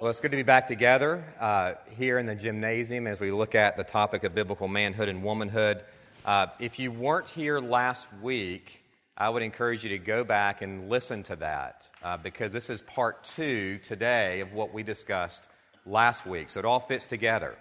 Well, 0.00 0.10
it's 0.10 0.20
good 0.20 0.30
to 0.30 0.36
be 0.36 0.44
back 0.44 0.68
together 0.68 1.24
uh, 1.40 1.72
here 1.96 2.20
in 2.20 2.26
the 2.26 2.36
gymnasium 2.36 3.08
as 3.08 3.18
we 3.18 3.32
look 3.32 3.56
at 3.56 3.76
the 3.76 3.82
topic 3.82 4.22
of 4.22 4.32
biblical 4.32 4.68
manhood 4.68 5.08
and 5.08 5.24
womanhood. 5.24 5.82
Uh, 6.24 6.46
if 6.60 6.78
you 6.78 6.92
weren't 6.92 7.28
here 7.28 7.58
last 7.58 8.06
week, 8.22 8.84
I 9.16 9.28
would 9.28 9.42
encourage 9.42 9.82
you 9.82 9.90
to 9.90 9.98
go 9.98 10.22
back 10.22 10.62
and 10.62 10.88
listen 10.88 11.24
to 11.24 11.34
that 11.36 11.88
uh, 12.00 12.16
because 12.16 12.52
this 12.52 12.70
is 12.70 12.80
part 12.80 13.24
two 13.24 13.78
today 13.78 14.38
of 14.38 14.52
what 14.52 14.72
we 14.72 14.84
discussed 14.84 15.48
last 15.84 16.24
week. 16.24 16.50
So 16.50 16.60
it 16.60 16.64
all 16.64 16.78
fits 16.78 17.08
together. 17.08 17.56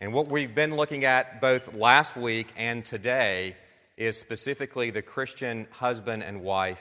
And 0.00 0.14
what 0.14 0.28
we've 0.28 0.54
been 0.54 0.76
looking 0.76 1.04
at 1.04 1.42
both 1.42 1.74
last 1.74 2.16
week 2.16 2.46
and 2.56 2.82
today 2.82 3.56
is 3.98 4.18
specifically 4.18 4.90
the 4.90 5.02
Christian 5.02 5.66
husband 5.70 6.22
and 6.22 6.40
wife 6.40 6.80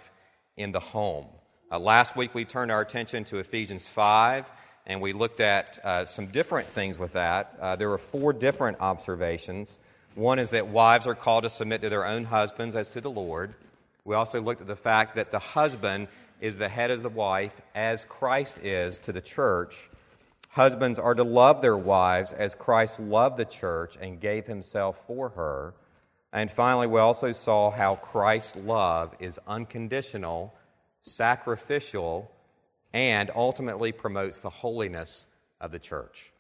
in 0.56 0.72
the 0.72 0.80
home. 0.80 1.26
Uh, 1.70 1.78
last 1.78 2.16
week 2.16 2.34
we 2.34 2.46
turned 2.46 2.72
our 2.72 2.80
attention 2.80 3.26
to 3.26 3.40
Ephesians 3.40 3.86
5 3.86 4.46
and 4.86 5.02
we 5.02 5.14
looked 5.14 5.40
at 5.40 5.80
uh, 5.84 6.06
some 6.06 6.28
different 6.28 6.68
things 6.68 7.00
with 7.00 7.14
that. 7.14 7.58
Uh, 7.60 7.76
there 7.76 7.90
were 7.90 7.98
four 7.98 8.34
different 8.34 8.80
observations. 8.82 9.78
One 10.16 10.40
is 10.40 10.52
that 10.52 10.68
wives 10.68 11.08
are 11.08 11.16
called 11.16 11.44
to 11.44 11.50
submit 11.50 11.82
to 11.82 11.90
their 11.90 12.06
own 12.06 12.26
husbands 12.26 12.76
as 12.76 12.92
to 12.92 13.02
the 13.02 13.10
Lord. 13.10 13.56
We 14.06 14.16
also 14.16 14.42
looked 14.42 14.62
at 14.62 14.68
the 14.68 14.76
fact 14.76 15.16
that 15.16 15.32
the 15.32 15.40
husband 15.40 16.10
is 16.42 16.58
the 16.58 16.68
head 16.68 16.92
of 16.92 17.02
the 17.02 17.10
wife 17.10 17.54
as 17.74 18.04
Christ 18.06 18.60
is 18.60 19.00
to 19.00 19.14
the 19.14 19.22
church. 19.22 19.90
Husbands 20.50 21.00
are 21.00 21.16
to 21.16 21.24
love 21.24 21.62
their 21.62 21.78
wives 21.78 22.34
as 22.34 22.54
Christ 22.54 23.00
loved 23.00 23.38
the 23.38 23.46
church 23.46 23.98
and 24.00 24.20
gave 24.20 24.46
himself 24.46 25.00
for 25.08 25.30
her. 25.30 25.74
And 26.34 26.52
finally, 26.52 26.88
we 26.88 27.00
also 27.00 27.32
saw 27.32 27.72
how 27.72 27.96
Christ's 27.96 28.58
love 28.58 29.16
is 29.20 29.40
unconditional, 29.48 30.54
sacrificial, 31.02 32.30
and 32.94 33.32
ultimately 33.36 33.92
promotes 33.92 34.42
the 34.42 34.50
holiness 34.50 35.26
of 35.60 35.72
the 35.72 35.80
church. 35.80 36.32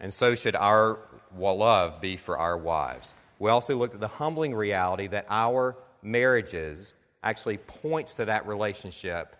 And 0.00 0.12
so 0.12 0.34
should 0.34 0.56
our 0.56 0.98
love 1.36 2.00
be 2.00 2.16
for 2.16 2.38
our 2.38 2.56
wives. 2.56 3.14
We 3.38 3.50
also 3.50 3.76
looked 3.76 3.94
at 3.94 4.00
the 4.00 4.08
humbling 4.08 4.54
reality 4.54 5.06
that 5.08 5.26
our 5.28 5.76
marriages 6.02 6.94
actually 7.22 7.58
points 7.58 8.14
to 8.14 8.24
that 8.24 8.46
relationship 8.46 9.36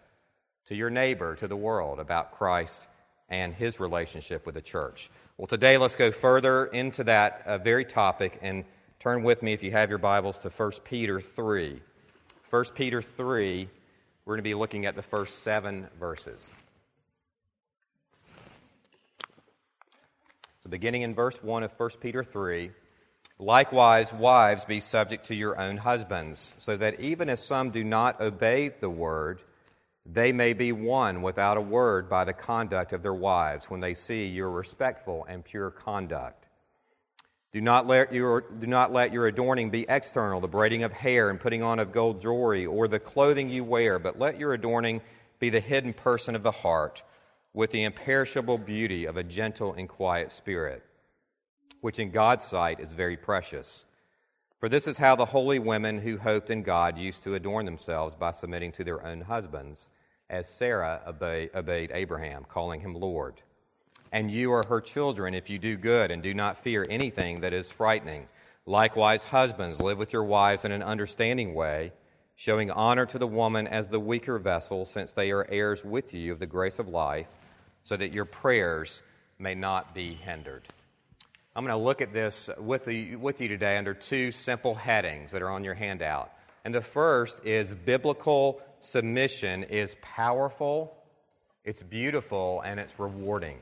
to 0.66 0.74
your 0.74 0.90
neighbor, 0.90 1.34
to 1.36 1.48
the 1.48 1.56
world, 1.56 1.98
about 1.98 2.32
Christ 2.32 2.86
and 3.30 3.54
his 3.54 3.80
relationship 3.80 4.44
with 4.46 4.54
the 4.54 4.60
church. 4.60 5.10
Well, 5.36 5.46
today 5.46 5.78
let's 5.78 5.94
go 5.94 6.10
further 6.10 6.66
into 6.66 7.04
that 7.04 7.42
uh, 7.46 7.58
very 7.58 7.84
topic 7.84 8.38
and 8.42 8.64
turn 8.98 9.22
with 9.22 9.42
me, 9.42 9.52
if 9.52 9.62
you 9.62 9.70
have 9.70 9.88
your 9.88 9.98
Bibles, 9.98 10.38
to 10.40 10.48
1 10.48 10.72
Peter 10.84 11.20
3. 11.20 11.80
1 12.50 12.64
Peter 12.74 13.00
3, 13.02 13.68
we're 14.28 14.34
going 14.34 14.44
to 14.44 14.50
be 14.50 14.54
looking 14.54 14.84
at 14.84 14.94
the 14.94 15.00
first 15.00 15.42
seven 15.42 15.88
verses. 15.98 16.50
So, 20.62 20.68
beginning 20.68 21.00
in 21.00 21.14
verse 21.14 21.42
1 21.42 21.62
of 21.62 21.72
1 21.72 21.90
Peter 21.98 22.22
3, 22.22 22.70
likewise, 23.38 24.12
wives, 24.12 24.66
be 24.66 24.80
subject 24.80 25.28
to 25.28 25.34
your 25.34 25.58
own 25.58 25.78
husbands, 25.78 26.52
so 26.58 26.76
that 26.76 27.00
even 27.00 27.30
as 27.30 27.42
some 27.42 27.70
do 27.70 27.82
not 27.82 28.20
obey 28.20 28.68
the 28.68 28.90
word, 28.90 29.40
they 30.04 30.30
may 30.30 30.52
be 30.52 30.72
won 30.72 31.22
without 31.22 31.56
a 31.56 31.62
word 31.62 32.10
by 32.10 32.24
the 32.24 32.34
conduct 32.34 32.92
of 32.92 33.02
their 33.02 33.14
wives 33.14 33.70
when 33.70 33.80
they 33.80 33.94
see 33.94 34.26
your 34.26 34.50
respectful 34.50 35.24
and 35.26 35.42
pure 35.42 35.70
conduct. 35.70 36.47
Do 37.52 37.60
not, 37.62 37.86
let 37.86 38.12
your, 38.12 38.42
do 38.42 38.66
not 38.66 38.92
let 38.92 39.12
your 39.12 39.26
adorning 39.26 39.70
be 39.70 39.86
external, 39.88 40.40
the 40.40 40.48
braiding 40.48 40.82
of 40.82 40.92
hair 40.92 41.30
and 41.30 41.40
putting 41.40 41.62
on 41.62 41.78
of 41.78 41.92
gold 41.92 42.20
jewelry, 42.20 42.66
or 42.66 42.88
the 42.88 42.98
clothing 42.98 43.48
you 43.48 43.64
wear, 43.64 43.98
but 43.98 44.18
let 44.18 44.38
your 44.38 44.52
adorning 44.52 45.00
be 45.38 45.48
the 45.48 45.60
hidden 45.60 45.94
person 45.94 46.36
of 46.36 46.42
the 46.42 46.50
heart 46.50 47.02
with 47.54 47.70
the 47.70 47.84
imperishable 47.84 48.58
beauty 48.58 49.06
of 49.06 49.16
a 49.16 49.22
gentle 49.22 49.72
and 49.72 49.88
quiet 49.88 50.30
spirit, 50.30 50.84
which 51.80 51.98
in 51.98 52.10
God's 52.10 52.44
sight 52.44 52.80
is 52.80 52.92
very 52.92 53.16
precious. 53.16 53.86
For 54.60 54.68
this 54.68 54.86
is 54.86 54.98
how 54.98 55.16
the 55.16 55.24
holy 55.24 55.58
women 55.58 55.98
who 55.98 56.18
hoped 56.18 56.50
in 56.50 56.62
God 56.62 56.98
used 56.98 57.22
to 57.22 57.34
adorn 57.34 57.64
themselves 57.64 58.14
by 58.14 58.32
submitting 58.32 58.72
to 58.72 58.84
their 58.84 59.04
own 59.06 59.22
husbands, 59.22 59.88
as 60.28 60.48
Sarah 60.48 61.00
obeyed, 61.06 61.90
Abraham, 61.94 62.44
calling 62.44 62.80
him 62.80 62.94
Lord. 62.94 63.40
And 64.12 64.30
you 64.30 64.52
are 64.52 64.64
her 64.68 64.80
children 64.80 65.34
if 65.34 65.50
you 65.50 65.58
do 65.58 65.76
good 65.76 66.10
and 66.10 66.22
do 66.22 66.34
not 66.34 66.58
fear 66.58 66.86
anything 66.88 67.40
that 67.40 67.52
is 67.52 67.70
frightening. 67.70 68.26
Likewise, 68.66 69.24
husbands, 69.24 69.80
live 69.80 69.98
with 69.98 70.12
your 70.12 70.24
wives 70.24 70.64
in 70.64 70.72
an 70.72 70.82
understanding 70.82 71.54
way 71.54 71.92
showing 72.38 72.70
honor 72.70 73.04
to 73.04 73.18
the 73.18 73.26
woman 73.26 73.66
as 73.66 73.88
the 73.88 73.98
weaker 73.98 74.38
vessel, 74.38 74.86
since 74.86 75.12
they 75.12 75.32
are 75.32 75.44
heirs 75.50 75.84
with 75.84 76.14
you 76.14 76.32
of 76.32 76.38
the 76.38 76.46
grace 76.46 76.78
of 76.78 76.86
life, 76.86 77.26
so 77.82 77.96
that 77.96 78.12
your 78.12 78.24
prayers 78.24 79.02
may 79.40 79.56
not 79.56 79.92
be 79.92 80.14
hindered. 80.14 80.62
I'm 81.56 81.64
going 81.64 81.76
to 81.76 81.84
look 81.84 82.00
at 82.00 82.12
this 82.12 82.48
with, 82.56 82.84
the, 82.84 83.16
with 83.16 83.40
you 83.40 83.48
today 83.48 83.76
under 83.76 83.92
two 83.92 84.30
simple 84.30 84.76
headings 84.76 85.32
that 85.32 85.42
are 85.42 85.50
on 85.50 85.64
your 85.64 85.74
handout. 85.74 86.30
And 86.64 86.72
the 86.72 86.80
first 86.80 87.44
is 87.44 87.74
biblical 87.74 88.62
submission 88.78 89.64
is 89.64 89.96
powerful, 90.00 90.96
it's 91.64 91.82
beautiful, 91.82 92.60
and 92.60 92.78
it's 92.78 93.00
rewarding. 93.00 93.58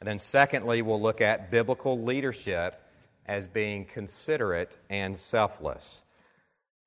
And 0.00 0.06
then, 0.06 0.18
secondly, 0.18 0.82
we'll 0.82 1.00
look 1.00 1.20
at 1.20 1.50
biblical 1.50 2.02
leadership 2.02 2.80
as 3.26 3.46
being 3.46 3.84
considerate 3.84 4.76
and 4.90 5.18
selfless. 5.18 6.02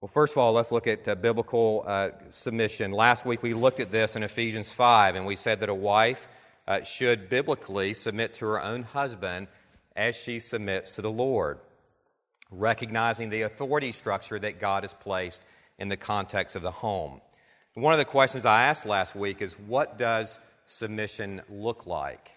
Well, 0.02 0.10
first 0.10 0.34
of 0.34 0.38
all, 0.38 0.54
let's 0.54 0.72
look 0.72 0.88
at 0.88 1.08
uh, 1.08 1.16
biblical 1.16 1.84
uh, 1.86 2.10
submission. 2.30 2.92
Last 2.92 3.26
week 3.26 3.44
we 3.44 3.54
looked 3.54 3.82
at 3.82 3.92
this 3.92 4.16
in 4.16 4.24
Ephesians 4.24 4.72
5, 4.72 5.16
and 5.16 5.26
we 5.26 5.36
said 5.36 5.60
that 5.60 5.70
a 5.70 5.76
wife 5.76 6.30
uh, 6.68 6.84
should 6.84 7.30
biblically 7.30 7.94
submit 7.94 8.36
to 8.36 8.46
her 8.46 8.64
own 8.64 8.84
husband 8.84 9.48
as 9.98 10.16
she 10.16 10.40
submits 10.40 10.94
to 10.94 11.02
the 11.02 11.12
Lord, 11.12 11.60
recognizing 12.50 13.30
the 13.30 13.42
authority 13.42 13.92
structure 13.92 14.40
that 14.40 14.62
God 14.62 14.84
has 14.84 14.94
placed 14.94 15.44
in 15.78 15.90
the 15.90 15.98
context 15.98 16.56
of 16.56 16.62
the 16.62 16.72
home. 16.72 17.20
One 17.74 17.94
of 17.94 18.00
the 18.00 18.06
questions 18.06 18.46
I 18.46 18.64
asked 18.64 18.86
last 18.86 19.16
week 19.16 19.42
is 19.42 19.54
what 19.54 19.98
does 19.98 20.40
submission 20.66 21.42
look 21.50 21.86
like? 21.86 22.32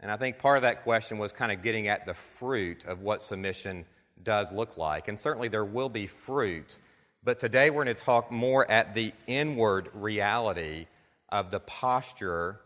And 0.00 0.10
I 0.10 0.16
think 0.16 0.38
part 0.38 0.58
of 0.58 0.62
that 0.62 0.84
question 0.84 1.18
was 1.18 1.32
kind 1.32 1.50
of 1.50 1.62
getting 1.62 1.88
at 1.88 2.06
the 2.06 2.14
fruit 2.14 2.84
of 2.84 3.00
what 3.00 3.20
submission 3.20 3.84
does 4.22 4.52
look 4.52 4.76
like. 4.76 5.08
And 5.08 5.20
certainly 5.20 5.48
there 5.48 5.64
will 5.64 5.88
be 5.88 6.06
fruit. 6.06 6.76
But 7.24 7.40
today 7.40 7.70
we're 7.70 7.84
going 7.84 7.96
to 7.96 8.04
talk 8.04 8.30
more 8.30 8.68
at 8.70 8.94
the 8.94 9.12
inward 9.26 9.90
reality 9.94 10.86
of 11.28 11.50
the 11.50 11.60
posture 11.60 12.60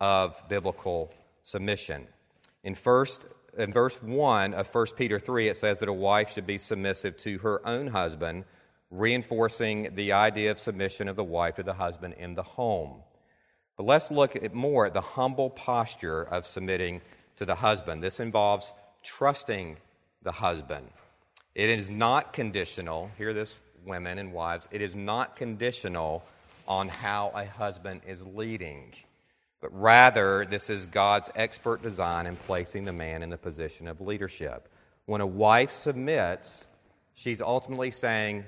of 0.00 0.40
biblical 0.48 1.12
submission. 1.42 2.06
In 2.64 2.74
first 2.74 3.24
in 3.56 3.72
verse 3.72 4.02
1 4.02 4.52
of 4.54 4.74
1 4.74 4.86
Peter 4.96 5.18
3 5.20 5.48
it 5.48 5.56
says 5.56 5.78
that 5.78 5.88
a 5.88 5.92
wife 5.92 6.32
should 6.32 6.46
be 6.46 6.58
submissive 6.58 7.16
to 7.18 7.38
her 7.38 7.66
own 7.66 7.86
husband, 7.86 8.44
reinforcing 8.90 9.94
the 9.94 10.12
idea 10.12 10.50
of 10.50 10.58
submission 10.58 11.08
of 11.08 11.16
the 11.16 11.24
wife 11.24 11.54
to 11.56 11.62
the 11.62 11.74
husband 11.74 12.14
in 12.18 12.34
the 12.34 12.42
home. 12.42 13.02
But 13.76 13.86
let's 13.86 14.10
look 14.10 14.36
at 14.36 14.54
more 14.54 14.86
at 14.86 14.94
the 14.94 15.00
humble 15.00 15.50
posture 15.50 16.22
of 16.22 16.46
submitting 16.46 17.00
to 17.36 17.44
the 17.44 17.56
husband. 17.56 18.02
This 18.02 18.20
involves 18.20 18.72
trusting 19.02 19.76
the 20.22 20.32
husband. 20.32 20.88
It 21.54 21.70
is 21.70 21.90
not 21.90 22.32
conditional, 22.32 23.10
hear 23.18 23.32
this, 23.34 23.56
women 23.84 24.18
and 24.18 24.32
wives, 24.32 24.66
it 24.70 24.80
is 24.80 24.94
not 24.94 25.36
conditional 25.36 26.24
on 26.66 26.88
how 26.88 27.30
a 27.34 27.44
husband 27.44 28.00
is 28.06 28.24
leading, 28.26 28.92
but 29.60 29.80
rather, 29.80 30.44
this 30.44 30.68
is 30.68 30.86
God's 30.86 31.30
expert 31.34 31.82
design 31.82 32.26
in 32.26 32.36
placing 32.36 32.84
the 32.84 32.92
man 32.92 33.22
in 33.22 33.30
the 33.30 33.38
position 33.38 33.88
of 33.88 34.00
leadership. 34.00 34.68
When 35.06 35.20
a 35.20 35.26
wife 35.26 35.72
submits, 35.72 36.66
she's 37.14 37.40
ultimately 37.40 37.90
saying, 37.90 38.44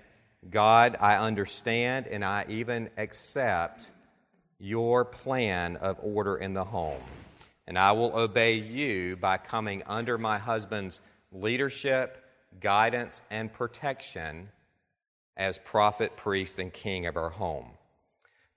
God, 0.51 0.97
I 1.01 1.17
understand 1.17 2.07
and 2.07 2.25
I 2.25 2.45
even 2.49 2.91
accept 2.97 3.89
your 4.59 5.05
plan 5.05 5.77
of 5.77 5.99
order 6.03 6.37
in 6.37 6.55
the 6.55 6.65
home. 6.65 7.03
And 7.67 7.79
I 7.79 7.93
will 7.93 8.17
obey 8.17 8.55
you 8.55 9.17
by 9.17 9.39
coming 9.39 9.83
under 9.87 10.19
my 10.19 10.39
husband's 10.39 11.01
leadership, 11.33 12.25
guidance, 12.61 13.23
and 13.31 13.53
protection 13.53 14.49
as 15.37 15.59
prophet, 15.59 16.17
priest, 16.17 16.59
and 16.59 16.73
king 16.73 17.07
of 17.07 17.17
our 17.17 17.31
home. 17.31 17.71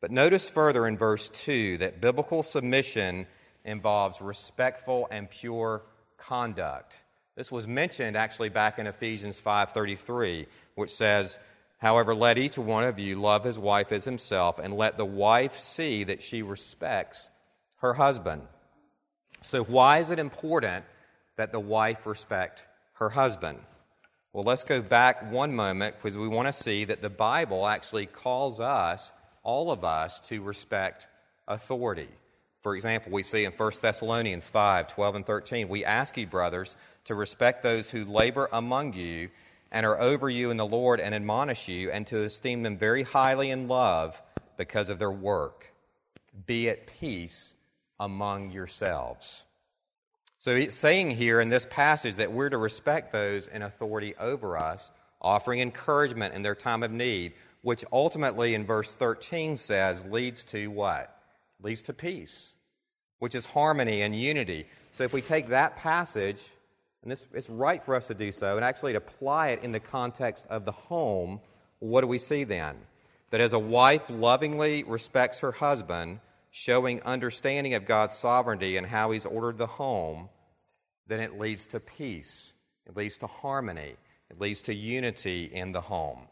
But 0.01 0.11
notice 0.11 0.49
further 0.49 0.87
in 0.87 0.97
verse 0.97 1.29
2 1.29 1.79
that 1.79 1.99
biblical 1.99 2.43
submission 2.43 3.27
involves 3.65 4.21
respectful 4.21 5.07
and 5.11 5.29
pure 5.29 5.81
conduct. 6.17 6.99
This 7.35 7.51
was 7.51 7.67
mentioned 7.67 8.15
actually 8.15 8.49
back 8.49 8.79
in 8.79 8.87
Ephesians 8.87 9.41
5:33, 9.41 10.47
which 10.75 10.91
says, 10.91 11.39
"However, 11.79 12.15
let 12.15 12.37
each 12.37 12.57
one 12.57 12.83
of 12.83 12.99
you 12.99 13.19
love 13.19 13.43
his 13.43 13.59
wife 13.59 13.91
as 13.91 14.05
himself, 14.05 14.59
and 14.59 14.73
let 14.75 14.97
the 14.97 15.05
wife 15.05 15.57
see 15.57 16.03
that 16.05 16.23
she 16.23 16.41
respects 16.41 17.29
her 17.77 17.95
husband." 17.95 18.47
So 19.41 19.63
why 19.63 19.99
is 19.99 20.11
it 20.11 20.19
important 20.19 20.85
that 21.39 21.53
the 21.53 21.59
wife 21.59 22.05
respect 22.05 22.65
her 22.99 23.09
husband. 23.09 23.57
Well, 24.33 24.43
let's 24.43 24.63
go 24.63 24.81
back 24.81 25.31
one 25.31 25.55
moment 25.55 25.95
because 25.95 26.17
we 26.17 26.27
want 26.27 26.47
to 26.47 26.53
see 26.53 26.83
that 26.83 27.01
the 27.01 27.09
Bible 27.09 27.65
actually 27.65 28.07
calls 28.07 28.59
us, 28.59 29.13
all 29.41 29.71
of 29.71 29.85
us, 29.85 30.19
to 30.27 30.41
respect 30.41 31.07
authority. 31.47 32.09
For 32.59 32.75
example, 32.75 33.13
we 33.13 33.23
see 33.23 33.45
in 33.45 33.53
1 33.53 33.71
Thessalonians 33.81 34.49
5 34.49 34.87
12 34.87 35.15
and 35.15 35.25
13, 35.25 35.69
we 35.69 35.85
ask 35.85 36.17
you, 36.17 36.27
brothers, 36.27 36.75
to 37.05 37.15
respect 37.15 37.63
those 37.63 37.89
who 37.89 38.03
labor 38.03 38.49
among 38.51 38.91
you 38.91 39.29
and 39.71 39.85
are 39.85 39.99
over 39.99 40.29
you 40.29 40.51
in 40.51 40.57
the 40.57 40.65
Lord 40.65 40.99
and 40.99 41.13
admonish 41.13 41.67
you, 41.67 41.91
and 41.91 42.05
to 42.07 42.23
esteem 42.23 42.63
them 42.63 42.77
very 42.77 43.03
highly 43.03 43.51
in 43.51 43.67
love 43.67 44.21
because 44.57 44.89
of 44.89 44.99
their 44.99 45.11
work. 45.11 45.73
Be 46.45 46.69
at 46.69 46.87
peace 46.87 47.53
among 47.99 48.51
yourselves. 48.51 49.43
So 50.37 50.55
it's 50.55 50.75
saying 50.75 51.11
here 51.11 51.41
in 51.41 51.49
this 51.49 51.67
passage 51.69 52.15
that 52.15 52.31
we're 52.31 52.49
to 52.49 52.57
respect 52.57 53.11
those 53.11 53.47
in 53.47 53.61
authority 53.61 54.15
over 54.17 54.57
us, 54.57 54.89
offering 55.21 55.59
encouragement 55.59 56.33
in 56.33 56.41
their 56.41 56.55
time 56.55 56.81
of 56.81 56.91
need, 56.91 57.33
which 57.61 57.83
ultimately 57.91 58.55
in 58.55 58.65
verse 58.65 58.95
13 58.95 59.57
says 59.57 60.05
leads 60.05 60.45
to 60.45 60.67
what? 60.67 61.21
Leads 61.61 61.81
to 61.83 61.93
peace, 61.93 62.53
which 63.19 63.35
is 63.35 63.45
harmony 63.45 64.01
and 64.01 64.15
unity. 64.15 64.65
So 64.93 65.03
if 65.03 65.11
we 65.11 65.21
take 65.21 65.47
that 65.47 65.75
passage, 65.75 66.51
and 67.01 67.11
this, 67.11 67.25
it's 67.33 67.49
right 67.49 67.83
for 67.83 67.95
us 67.95 68.07
to 68.07 68.13
do 68.13 68.31
so, 68.31 68.55
and 68.55 68.65
actually 68.65 68.93
to 68.93 68.97
apply 68.97 69.49
it 69.49 69.63
in 69.63 69.71
the 69.71 69.79
context 69.79 70.45
of 70.49 70.65
the 70.65 70.71
home, 70.71 71.39
what 71.79 72.01
do 72.01 72.07
we 72.07 72.19
see 72.19 72.43
then? 72.43 72.75
That 73.31 73.41
as 73.41 73.53
a 73.53 73.59
wife 73.59 74.09
lovingly 74.09 74.83
respects 74.83 75.39
her 75.39 75.51
husband, 75.51 76.19
showing 76.51 77.01
understanding 77.03 77.73
of 77.73 77.85
God's 77.85 78.17
sovereignty 78.17 78.75
and 78.75 78.85
how 78.85 79.11
He's 79.11 79.25
ordered 79.25 79.57
the 79.57 79.67
home, 79.67 80.29
then 81.07 81.19
it 81.19 81.39
leads 81.39 81.67
to 81.67 81.79
peace. 81.79 82.53
It 82.85 82.97
leads 82.97 83.17
to 83.19 83.27
harmony. 83.27 83.95
It 84.29 84.39
leads 84.39 84.61
to 84.63 84.75
unity 84.75 85.45
in 85.45 85.71
the 85.71 85.81
home. 85.81 86.27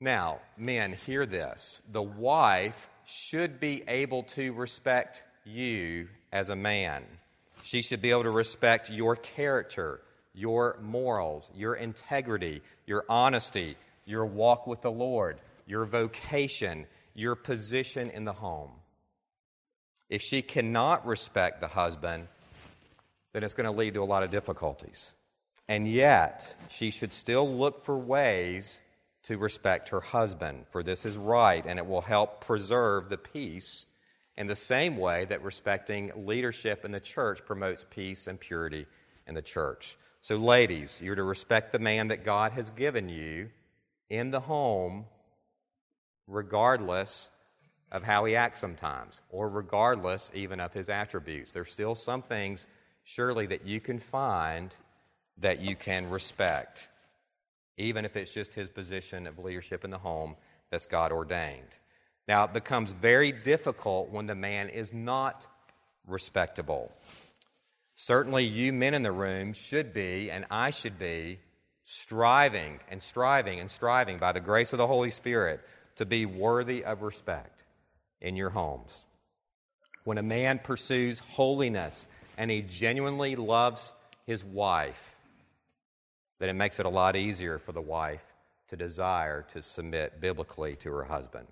Now, 0.00 0.40
men, 0.56 0.92
hear 0.92 1.26
this. 1.26 1.82
The 1.90 2.02
wife 2.02 2.88
should 3.04 3.60
be 3.60 3.82
able 3.86 4.22
to 4.22 4.52
respect 4.52 5.22
you 5.44 6.08
as 6.32 6.48
a 6.48 6.56
man. 6.56 7.04
She 7.64 7.80
should 7.80 8.02
be 8.02 8.10
able 8.10 8.24
to 8.24 8.30
respect 8.30 8.90
your 8.90 9.16
character, 9.16 10.02
your 10.34 10.78
morals, 10.82 11.48
your 11.54 11.74
integrity, 11.74 12.60
your 12.84 13.06
honesty, 13.08 13.78
your 14.04 14.26
walk 14.26 14.66
with 14.66 14.82
the 14.82 14.90
Lord, 14.90 15.40
your 15.66 15.86
vocation, 15.86 16.84
your 17.14 17.34
position 17.34 18.10
in 18.10 18.26
the 18.26 18.34
home. 18.34 18.72
If 20.10 20.20
she 20.20 20.42
cannot 20.42 21.06
respect 21.06 21.60
the 21.60 21.68
husband, 21.68 22.28
then 23.32 23.42
it's 23.42 23.54
going 23.54 23.64
to 23.64 23.72
lead 23.72 23.94
to 23.94 24.02
a 24.02 24.04
lot 24.04 24.22
of 24.22 24.30
difficulties. 24.30 25.14
And 25.66 25.88
yet, 25.88 26.54
she 26.68 26.90
should 26.90 27.14
still 27.14 27.50
look 27.50 27.82
for 27.82 27.96
ways 27.96 28.78
to 29.22 29.38
respect 29.38 29.88
her 29.88 30.02
husband, 30.02 30.66
for 30.68 30.82
this 30.82 31.06
is 31.06 31.16
right, 31.16 31.64
and 31.66 31.78
it 31.78 31.86
will 31.86 32.02
help 32.02 32.44
preserve 32.44 33.08
the 33.08 33.16
peace 33.16 33.86
in 34.36 34.46
the 34.46 34.56
same 34.56 34.96
way 34.96 35.24
that 35.26 35.42
respecting 35.42 36.12
leadership 36.26 36.84
in 36.84 36.92
the 36.92 37.00
church 37.00 37.44
promotes 37.44 37.84
peace 37.88 38.26
and 38.26 38.38
purity 38.38 38.86
in 39.26 39.34
the 39.34 39.42
church. 39.42 39.96
So, 40.20 40.36
ladies, 40.36 41.00
you're 41.02 41.14
to 41.14 41.22
respect 41.22 41.72
the 41.72 41.78
man 41.78 42.08
that 42.08 42.24
God 42.24 42.52
has 42.52 42.70
given 42.70 43.08
you 43.08 43.50
in 44.08 44.30
the 44.30 44.40
home, 44.40 45.04
regardless 46.26 47.30
of 47.92 48.02
how 48.02 48.24
he 48.24 48.34
acts 48.34 48.60
sometimes, 48.60 49.20
or 49.30 49.48
regardless 49.48 50.30
even 50.34 50.60
of 50.60 50.72
his 50.72 50.88
attributes. 50.88 51.52
There's 51.52 51.70
still 51.70 51.94
some 51.94 52.22
things, 52.22 52.66
surely, 53.04 53.46
that 53.46 53.66
you 53.66 53.80
can 53.80 53.98
find 53.98 54.74
that 55.38 55.60
you 55.60 55.76
can 55.76 56.10
respect, 56.10 56.88
even 57.76 58.04
if 58.04 58.16
it's 58.16 58.30
just 58.30 58.54
his 58.54 58.68
position 58.68 59.26
of 59.26 59.38
leadership 59.38 59.84
in 59.84 59.90
the 59.90 59.98
home 59.98 60.36
that's 60.70 60.86
God 60.86 61.12
ordained. 61.12 61.68
Now, 62.26 62.44
it 62.44 62.52
becomes 62.52 62.92
very 62.92 63.32
difficult 63.32 64.10
when 64.10 64.26
the 64.26 64.34
man 64.34 64.68
is 64.70 64.92
not 64.92 65.46
respectable. 66.06 66.90
Certainly, 67.94 68.44
you 68.44 68.72
men 68.72 68.94
in 68.94 69.02
the 69.02 69.12
room 69.12 69.52
should 69.52 69.92
be, 69.92 70.30
and 70.30 70.46
I 70.50 70.70
should 70.70 70.98
be, 70.98 71.38
striving 71.84 72.80
and 72.90 73.02
striving 73.02 73.60
and 73.60 73.70
striving 73.70 74.18
by 74.18 74.32
the 74.32 74.40
grace 74.40 74.72
of 74.72 74.78
the 74.78 74.86
Holy 74.86 75.10
Spirit 75.10 75.60
to 75.96 76.06
be 76.06 76.26
worthy 76.26 76.82
of 76.84 77.02
respect 77.02 77.62
in 78.20 78.36
your 78.36 78.50
homes. 78.50 79.04
When 80.04 80.18
a 80.18 80.22
man 80.22 80.58
pursues 80.58 81.18
holiness 81.18 82.06
and 82.36 82.50
he 82.50 82.62
genuinely 82.62 83.36
loves 83.36 83.92
his 84.26 84.44
wife, 84.44 85.14
then 86.40 86.48
it 86.48 86.54
makes 86.54 86.80
it 86.80 86.86
a 86.86 86.90
lot 86.90 87.16
easier 87.16 87.58
for 87.58 87.72
the 87.72 87.80
wife 87.80 88.24
to 88.68 88.76
desire 88.76 89.42
to 89.52 89.62
submit 89.62 90.20
biblically 90.20 90.74
to 90.76 90.90
her 90.90 91.04
husband. 91.04 91.46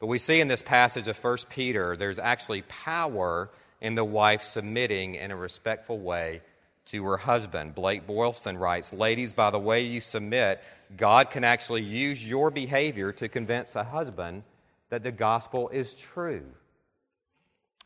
But 0.00 0.06
we 0.06 0.18
see 0.18 0.40
in 0.40 0.48
this 0.48 0.62
passage 0.62 1.08
of 1.08 1.22
1 1.22 1.36
Peter, 1.50 1.96
there's 1.96 2.18
actually 2.18 2.62
power 2.62 3.50
in 3.82 3.94
the 3.94 4.04
wife 4.04 4.42
submitting 4.42 5.14
in 5.14 5.30
a 5.30 5.36
respectful 5.36 5.98
way 5.98 6.40
to 6.86 7.04
her 7.04 7.18
husband. 7.18 7.74
Blake 7.74 8.06
Boylston 8.06 8.56
writes 8.56 8.94
Ladies, 8.94 9.32
by 9.32 9.50
the 9.50 9.58
way 9.58 9.82
you 9.82 10.00
submit, 10.00 10.62
God 10.96 11.30
can 11.30 11.44
actually 11.44 11.82
use 11.82 12.26
your 12.26 12.50
behavior 12.50 13.12
to 13.12 13.28
convince 13.28 13.76
a 13.76 13.84
husband 13.84 14.42
that 14.88 15.02
the 15.02 15.12
gospel 15.12 15.68
is 15.68 15.94
true. 15.94 16.46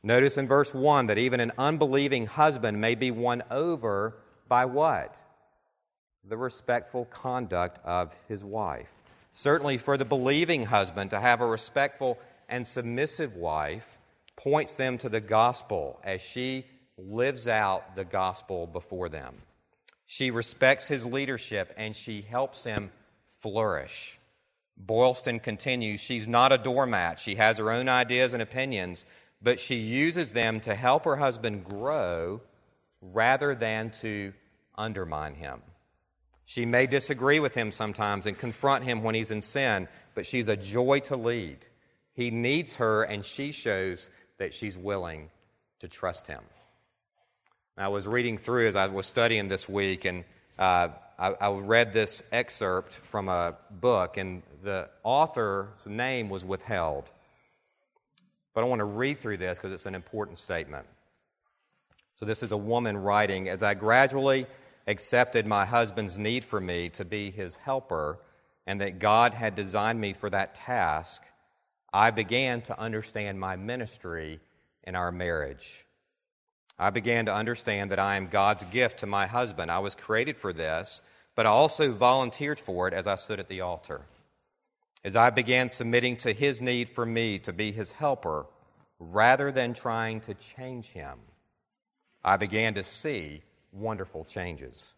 Notice 0.03 0.39
in 0.39 0.47
verse 0.47 0.73
1 0.73 1.07
that 1.09 1.19
even 1.19 1.41
an 1.41 1.53
unbelieving 1.59 2.27
husband 2.27 2.81
may 2.81 2.95
be 2.95 3.11
won 3.11 3.43
over 3.51 4.17
by 4.49 4.67
what? 4.67 5.17
The 6.29 6.37
respectful 6.37 7.07
conduct 7.07 7.85
of 7.85 8.13
his 8.29 8.45
wife. 8.45 8.89
Certainly, 9.35 9.79
for 9.79 9.99
the 9.99 10.05
believing 10.05 10.65
husband 10.67 11.11
to 11.11 11.21
have 11.21 11.41
a 11.41 11.47
respectful 11.47 12.19
and 12.49 12.65
submissive 12.65 13.35
wife 13.35 13.99
points 14.37 14.77
them 14.77 14.97
to 14.99 15.09
the 15.09 15.21
gospel 15.21 16.01
as 16.05 16.23
she 16.23 16.65
lives 16.97 17.49
out 17.49 17.97
the 17.97 18.05
gospel 18.05 18.69
before 18.69 19.09
them. 19.09 19.35
She 20.07 20.31
respects 20.31 20.87
his 20.87 21.05
leadership 21.05 21.75
and 21.77 21.97
she 21.97 22.23
helps 22.23 22.63
him 22.63 22.93
flourish. 23.41 24.21
Boylston 24.77 25.41
continues 25.41 26.01
She's 26.01 26.29
not 26.29 26.53
a 26.53 26.59
doormat. 26.59 27.19
She 27.19 27.35
has 27.35 27.59
her 27.59 27.73
own 27.73 27.89
ideas 27.89 28.35
and 28.35 28.43
opinions, 28.43 29.05
but 29.43 29.59
she 29.59 29.77
uses 29.77 30.31
them 30.31 30.61
to 30.61 30.77
help 30.77 31.05
her 31.07 31.17
husband 31.17 31.65
grow 31.65 32.41
rather 33.01 33.57
than 33.57 33.91
to 33.91 34.33
undermine 34.77 35.35
him. 35.35 35.61
She 36.47 36.67
may 36.67 36.87
disagree 36.87 37.41
with 37.41 37.55
him 37.55 37.73
sometimes 37.73 38.27
and 38.27 38.39
confront 38.39 38.85
him 38.85 39.03
when 39.03 39.15
he's 39.15 39.31
in 39.31 39.41
sin, 39.41 39.89
but 40.15 40.27
she's 40.27 40.49
a 40.49 40.57
joy 40.57 41.01
to 41.01 41.17
lead. 41.17 41.59
He 42.13 42.31
needs 42.31 42.77
her, 42.77 43.03
and 43.03 43.25
she 43.25 43.51
shows 43.51 44.11
that 44.39 44.53
she's 44.53 44.77
willing 44.77 45.31
to 45.81 45.89
trust 45.89 46.27
him. 46.27 46.43
I 47.77 47.89
was 47.89 48.07
reading 48.07 48.39
through 48.39 48.69
as 48.69 48.77
I 48.77 48.87
was 48.87 49.07
studying 49.07 49.49
this 49.49 49.69
week, 49.69 50.05
and 50.05 50.25
uh, 50.59 50.89
I, 51.19 51.33
I, 51.33 51.51
read 51.51 51.93
this 51.93 52.23
excerpt 52.31 52.93
from 52.93 53.29
a 53.29 53.57
book, 53.69 54.17
and 54.17 54.43
the 54.63 54.89
author's 55.03 55.85
name 55.85 56.29
was 56.29 56.45
withheld. 56.45 57.11
But 58.55 58.63
I 58.63 58.69
want 58.69 58.79
to 58.79 58.85
read 58.85 59.21
through 59.21 59.39
this 59.39 59.59
because 59.59 59.73
it's 59.73 59.87
an 59.87 59.97
important 59.97 60.39
statement. 60.39 60.87
So, 62.15 62.25
this 62.25 62.45
is 62.45 62.53
a 62.53 62.57
woman 62.57 62.97
writing 62.97 63.49
As 63.49 63.65
I 63.65 63.75
gradually 63.75 64.47
accepted 64.87 65.47
my 65.47 65.65
husband's 65.65 66.19
need 66.19 66.45
for 66.45 66.61
me 66.61 66.89
to 66.91 67.05
be 67.05 67.31
his 67.31 67.57
helper 67.57 68.19
and 68.67 68.81
that 68.81 68.99
God 68.99 69.35
had 69.35 69.55
designed 69.55 70.01
me 70.01 70.13
for 70.13 70.31
that 70.31 70.55
task, 70.55 71.23
I 71.93 72.11
began 72.11 72.63
to 72.63 72.79
understand 72.79 73.39
my 73.39 73.57
ministry 73.57 74.41
in 74.85 74.95
our 74.95 75.13
marriage. 75.13 75.85
I 76.79 76.91
began 76.91 77.27
to 77.27 77.35
understand 77.35 77.91
that 77.91 77.99
I 77.99 78.17
am 78.17 78.27
God's 78.27 78.65
gift 78.65 78.99
to 79.01 79.07
my 79.07 79.27
husband. 79.27 79.71
I 79.71 79.79
was 79.79 79.95
created 79.95 80.37
for 80.37 80.53
this, 80.53 81.03
but 81.35 81.47
I 81.47 81.51
also 81.51 81.93
volunteered 81.93 82.59
for 82.59 82.89
it 82.89 82.95
as 82.95 83.07
I 83.07 83.17
stood 83.17 83.39
at 83.39 83.49
the 83.49 83.61
altar. 83.61 84.03
As 85.05 85.15
I 85.15 85.31
began 85.31 85.69
submitting 85.69 86.17
to 86.19 86.33
his 86.33 86.61
need 86.61 86.89
for 86.89 87.05
me 87.05 87.39
to 87.41 87.53
be 87.53 87.71
his 87.71 87.93
helper 87.93 88.47
rather 88.99 89.53
than 89.53 89.75
trying 89.75 90.21
to 90.23 90.35
change 90.35 90.87
him, 90.87 91.19
I 92.25 92.37
began 92.39 92.75
to 92.75 92.83
see 92.83 93.43
wonderful 93.75 94.25
changes. 94.25 94.95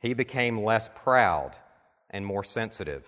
He 0.00 0.14
became 0.14 0.64
less 0.64 0.90
proud 0.94 1.52
and 2.10 2.24
more 2.24 2.44
sensitive. 2.44 3.06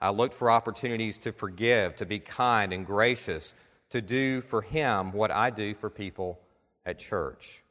I 0.00 0.10
looked 0.10 0.34
for 0.34 0.50
opportunities 0.50 1.18
to 1.18 1.32
forgive, 1.32 1.96
to 1.96 2.06
be 2.06 2.18
kind 2.18 2.72
and 2.72 2.86
gracious, 2.86 3.54
to 3.90 4.00
do 4.00 4.40
for 4.40 4.62
him 4.62 5.12
what 5.12 5.30
I 5.30 5.50
do 5.50 5.74
for 5.74 5.90
people 5.90 6.40
at 6.84 6.98
church. 6.98 7.62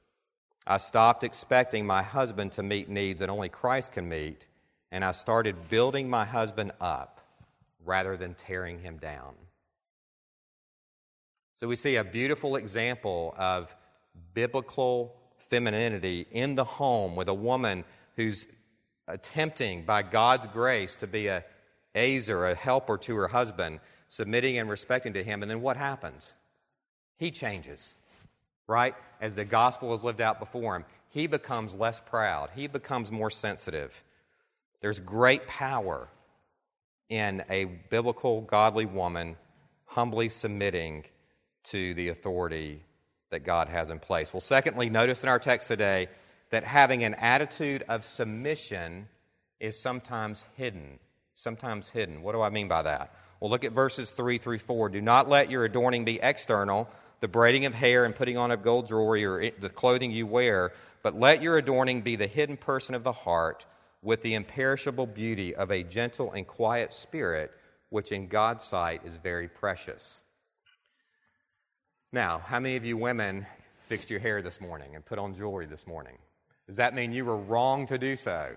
I 0.66 0.78
stopped 0.78 1.24
expecting 1.24 1.86
my 1.86 2.02
husband 2.02 2.54
to 2.54 2.64
meet 2.64 2.90
needs 2.90 3.20
that 3.20 3.30
only 3.30 3.50
Christ 3.50 3.92
can 3.92 4.08
meet, 4.08 4.46
and 4.92 5.04
I 5.04 5.12
started 5.12 5.68
building 5.68 6.10
my 6.10 6.26
husband 6.26 6.72
up 6.80 7.20
rather 7.86 8.16
than 8.16 8.34
tearing 8.34 8.80
him 8.80 8.98
down. 8.98 9.34
So 11.60 11.68
we 11.68 11.76
see 11.76 11.98
a 11.98 12.04
beautiful 12.04 12.56
example 12.56 13.36
of 13.38 13.76
biblical 14.34 15.16
femininity 15.50 16.28
in 16.32 16.56
the 16.56 16.64
home 16.64 17.16
with 17.16 17.30
a 17.30 17.34
woman 17.34 17.84
who's 18.16 18.46
attempting 19.08 19.86
by 19.86 20.02
God's 20.04 20.48
grace 20.48 20.96
to 20.98 21.08
be 21.08 21.28
a 21.28 21.44
ezer, 21.96 22.46
a 22.48 22.56
helper 22.56 22.98
to 22.98 23.16
her 23.16 23.28
husband, 23.28 23.80
submitting 24.08 24.58
and 24.58 24.70
respecting 24.70 25.14
to 25.14 25.24
him. 25.24 25.42
And 25.42 25.52
then 25.52 25.62
what 25.62 25.78
happens? 25.78 26.36
he 27.24 27.32
changes, 27.32 27.96
right? 28.68 28.96
As 29.22 29.36
the 29.36 29.46
gospel 29.46 29.94
is 29.94 30.04
lived 30.04 30.22
out 30.22 30.40
before 30.40 30.76
him, 30.76 30.86
he 31.10 31.28
becomes 31.28 31.74
less 31.74 32.00
proud, 32.00 32.50
he 32.56 32.68
becomes 32.68 33.12
more 33.12 33.30
sensitive. 33.30 34.04
There's 34.82 35.00
great 35.00 35.48
power 35.48 36.10
in 37.10 37.44
a 37.50 37.66
biblical, 37.66 38.42
godly 38.42 38.86
woman 38.86 39.38
humbly 39.86 40.28
submitting 40.28 41.06
to 41.64 41.94
the 41.94 42.10
authority 42.10 42.84
that 43.34 43.44
God 43.44 43.68
has 43.68 43.90
in 43.90 44.00
place. 44.00 44.32
Well, 44.32 44.42
secondly, 44.42 44.90
notice 44.90 45.24
in 45.24 45.30
our 45.30 45.40
text 45.40 45.68
today 45.68 46.08
that 46.52 46.64
having 46.64 47.04
an 47.04 47.16
attitude 47.16 47.84
of 47.90 48.06
submission 48.06 49.08
is 49.60 49.82
sometimes 49.82 50.46
hidden. 50.56 51.00
Sometimes 51.34 51.90
hidden. 51.90 52.22
What 52.22 52.34
do 52.34 52.42
I 52.42 52.50
mean 52.50 52.68
by 52.68 52.84
that? 52.84 53.14
Well, 53.40 53.50
look 53.50 53.64
at 53.64 53.72
verses 53.72 54.12
3 54.12 54.38
through 54.38 54.60
4. 54.60 54.90
Do 54.90 55.02
not 55.02 55.28
let 55.28 55.50
your 55.50 55.66
adorning 55.66 56.06
be 56.06 56.20
external, 56.22 56.88
the 57.22 57.28
braiding 57.28 57.66
of 57.66 57.74
hair 57.74 58.06
and 58.06 58.16
putting 58.16 58.38
on 58.38 58.52
of 58.52 58.62
gold 58.62 58.88
jewelry 58.88 59.26
or 59.26 59.52
the 59.60 59.70
clothing 59.70 60.12
you 60.12 60.28
wear, 60.28 60.74
but 61.02 61.20
let 61.20 61.42
your 61.42 61.58
adorning 61.58 62.02
be 62.02 62.16
the 62.16 62.28
hidden 62.28 62.56
person 62.56 62.94
of 62.94 63.04
the 63.04 63.12
heart 63.12 63.66
with 64.04 64.22
the 64.22 64.36
imperishable 64.36 65.08
beauty 65.08 65.56
of 65.56 65.72
a 65.72 65.82
gentle 65.82 66.32
and 66.34 66.46
quiet 66.46 66.94
spirit, 66.94 67.52
which 67.90 68.12
in 68.12 68.28
God's 68.28 68.64
sight 68.64 69.02
is 69.06 69.18
very 69.18 69.48
precious. 69.48 70.22
Now, 72.14 72.38
how 72.46 72.60
many 72.60 72.76
of 72.76 72.86
you 72.86 72.96
women 72.96 73.48
fixed 73.88 74.12
your 74.12 74.20
hair 74.20 74.44
this 74.44 74.62
morning 74.62 74.94
and 74.94 75.04
put 75.04 75.18
on 75.18 75.34
jewelry 75.34 75.66
this 75.66 75.88
morning? 75.88 76.20
Does 76.68 76.76
that 76.76 76.94
mean 76.94 77.12
you 77.12 77.26
were 77.26 77.36
wrong 77.36 77.88
to 77.88 77.98
do 77.98 78.16
so? 78.16 78.56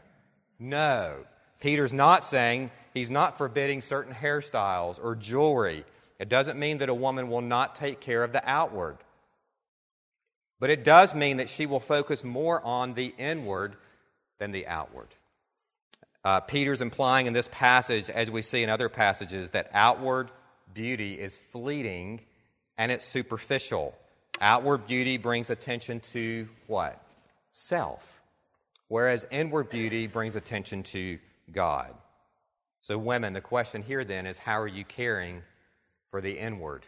No. 0.58 1.24
Peter's 1.58 1.94
not 1.94 2.22
saying 2.22 2.70
he's 2.92 3.10
not 3.10 3.38
forbidding 3.38 3.80
certain 3.80 4.12
hairstyles 4.12 5.02
or 5.02 5.14
jewelry. 5.14 5.86
It 6.18 6.28
doesn't 6.28 6.58
mean 6.58 6.78
that 6.78 6.90
a 6.90 6.94
woman 6.94 7.30
will 7.30 7.40
not 7.40 7.74
take 7.74 7.98
care 7.98 8.22
of 8.22 8.32
the 8.32 8.46
outward. 8.46 8.98
But 10.60 10.68
it 10.68 10.84
does 10.84 11.14
mean 11.14 11.38
that 11.38 11.48
she 11.48 11.64
will 11.64 11.80
focus 11.80 12.22
more 12.22 12.62
on 12.62 12.92
the 12.92 13.14
inward 13.16 13.76
than 14.38 14.52
the 14.52 14.66
outward. 14.66 15.08
Uh, 16.22 16.40
Peter's 16.40 16.82
implying 16.82 17.24
in 17.24 17.32
this 17.32 17.48
passage, 17.50 18.10
as 18.10 18.30
we 18.30 18.42
see 18.42 18.62
in 18.62 18.68
other 18.68 18.90
passages, 18.90 19.52
that 19.52 19.70
outward 19.72 20.30
beauty 20.74 21.14
is 21.14 21.38
fleeting 21.38 22.20
and 22.78 22.92
it's 22.92 23.04
superficial. 23.04 23.94
Outward 24.40 24.86
beauty 24.86 25.16
brings 25.16 25.50
attention 25.50 26.00
to 26.12 26.48
what? 26.66 27.00
Self. 27.52 28.04
Whereas 28.88 29.26
inward 29.30 29.68
beauty 29.68 30.06
brings 30.06 30.36
attention 30.36 30.82
to 30.84 31.18
God. 31.52 31.94
So, 32.82 32.98
women, 32.98 33.32
the 33.32 33.40
question 33.40 33.82
here 33.82 34.04
then 34.04 34.26
is 34.26 34.38
how 34.38 34.60
are 34.60 34.68
you 34.68 34.84
caring 34.84 35.42
for 36.10 36.20
the 36.20 36.38
inward? 36.38 36.86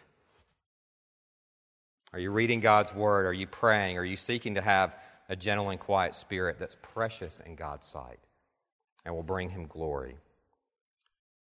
Are 2.12 2.20
you 2.20 2.30
reading 2.30 2.60
God's 2.60 2.94
word? 2.94 3.26
Are 3.26 3.32
you 3.32 3.46
praying? 3.46 3.98
Are 3.98 4.04
you 4.04 4.16
seeking 4.16 4.54
to 4.54 4.62
have 4.62 4.94
a 5.28 5.36
gentle 5.36 5.70
and 5.70 5.80
quiet 5.80 6.14
spirit 6.14 6.58
that's 6.58 6.76
precious 6.80 7.40
in 7.44 7.54
God's 7.54 7.86
sight? 7.86 8.18
and 9.08 9.16
will 9.16 9.22
bring 9.22 9.48
him 9.48 9.66
glory. 9.66 10.16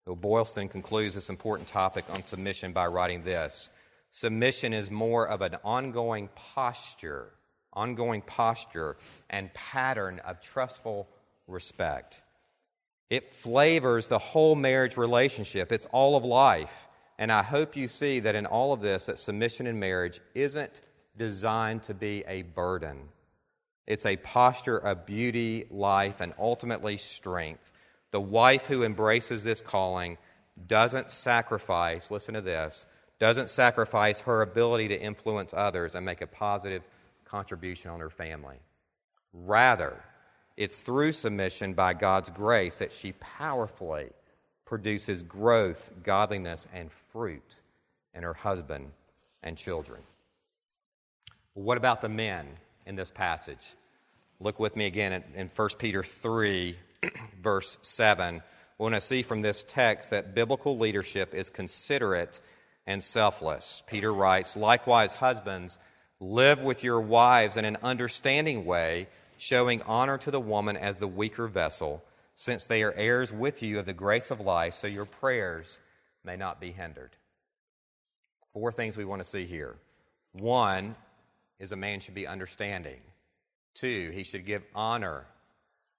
Bill 0.04 0.16
Boylston 0.16 0.68
concludes 0.68 1.14
this 1.14 1.30
important 1.30 1.66
topic 1.66 2.04
on 2.12 2.22
submission 2.22 2.72
by 2.72 2.86
writing 2.86 3.24
this 3.24 3.70
Submission 4.16 4.72
is 4.72 4.92
more 4.92 5.26
of 5.26 5.42
an 5.42 5.56
ongoing 5.64 6.28
posture, 6.36 7.32
ongoing 7.72 8.22
posture 8.22 8.96
and 9.28 9.52
pattern 9.54 10.20
of 10.20 10.40
trustful 10.40 11.08
respect. 11.48 12.20
It 13.10 13.32
flavors 13.32 14.06
the 14.06 14.20
whole 14.20 14.54
marriage 14.54 14.96
relationship, 14.96 15.72
it's 15.72 15.88
all 15.90 16.14
of 16.14 16.24
life. 16.24 16.86
And 17.18 17.32
I 17.32 17.42
hope 17.42 17.74
you 17.74 17.88
see 17.88 18.20
that 18.20 18.36
in 18.36 18.46
all 18.46 18.72
of 18.72 18.80
this, 18.80 19.06
that 19.06 19.18
submission 19.18 19.66
in 19.66 19.80
marriage 19.80 20.20
isn't 20.36 20.82
designed 21.16 21.82
to 21.82 21.92
be 21.92 22.22
a 22.28 22.42
burden. 22.42 23.08
It's 23.88 24.06
a 24.06 24.16
posture 24.18 24.78
of 24.78 25.06
beauty, 25.06 25.66
life, 25.72 26.20
and 26.20 26.34
ultimately 26.38 26.98
strength. 26.98 27.68
The 28.12 28.20
wife 28.20 28.66
who 28.66 28.84
embraces 28.84 29.42
this 29.42 29.60
calling 29.60 30.18
doesn't 30.68 31.10
sacrifice, 31.10 32.12
listen 32.12 32.34
to 32.34 32.40
this, 32.40 32.86
doesn't 33.18 33.50
sacrifice 33.50 34.20
her 34.20 34.42
ability 34.42 34.88
to 34.88 35.00
influence 35.00 35.54
others 35.54 35.94
and 35.94 36.04
make 36.04 36.20
a 36.20 36.26
positive 36.26 36.82
contribution 37.24 37.90
on 37.90 38.00
her 38.00 38.10
family. 38.10 38.56
Rather, 39.32 40.02
it's 40.56 40.80
through 40.80 41.12
submission 41.12 41.74
by 41.74 41.94
God's 41.94 42.30
grace 42.30 42.78
that 42.78 42.92
she 42.92 43.12
powerfully 43.12 44.10
produces 44.64 45.22
growth, 45.22 45.90
godliness, 46.02 46.66
and 46.72 46.90
fruit 47.12 47.56
in 48.14 48.22
her 48.22 48.34
husband 48.34 48.90
and 49.42 49.56
children. 49.56 50.02
What 51.54 51.76
about 51.76 52.02
the 52.02 52.08
men? 52.08 52.56
in 52.86 52.96
this 52.96 53.10
passage. 53.10 53.74
Look 54.40 54.58
with 54.58 54.76
me 54.76 54.86
again 54.86 55.12
in, 55.12 55.22
in 55.34 55.50
1 55.54 55.68
Peter 55.78 56.02
3, 56.02 56.76
verse 57.42 57.78
7. 57.82 58.42
We 58.78 58.82
want 58.82 58.94
to 58.94 59.00
see 59.00 59.22
from 59.22 59.42
this 59.42 59.64
text 59.66 60.10
that 60.10 60.34
biblical 60.34 60.78
leadership 60.78 61.34
is 61.34 61.50
considerate 61.50 62.40
and 62.86 63.02
selfless. 63.02 63.82
Peter 63.86 64.12
writes, 64.12 64.56
Likewise, 64.56 65.12
husbands, 65.12 65.78
live 66.20 66.62
with 66.62 66.84
your 66.84 67.00
wives 67.00 67.56
in 67.56 67.64
an 67.64 67.78
understanding 67.82 68.64
way, 68.64 69.08
showing 69.36 69.82
honor 69.82 70.18
to 70.18 70.30
the 70.30 70.40
woman 70.40 70.76
as 70.76 70.98
the 70.98 71.08
weaker 71.08 71.46
vessel, 71.46 72.02
since 72.34 72.64
they 72.64 72.82
are 72.82 72.92
heirs 72.92 73.32
with 73.32 73.62
you 73.62 73.78
of 73.78 73.86
the 73.86 73.92
grace 73.92 74.30
of 74.30 74.40
life, 74.40 74.74
so 74.74 74.86
your 74.86 75.04
prayers 75.04 75.78
may 76.24 76.36
not 76.36 76.60
be 76.60 76.72
hindered. 76.72 77.10
Four 78.52 78.72
things 78.72 78.96
we 78.96 79.04
want 79.04 79.22
to 79.22 79.28
see 79.28 79.46
here. 79.46 79.76
One, 80.32 80.96
is 81.58 81.72
a 81.72 81.76
man 81.76 82.00
should 82.00 82.14
be 82.14 82.26
understanding. 82.26 83.00
Two, 83.74 84.10
he 84.14 84.22
should 84.22 84.46
give 84.46 84.62
honor. 84.74 85.26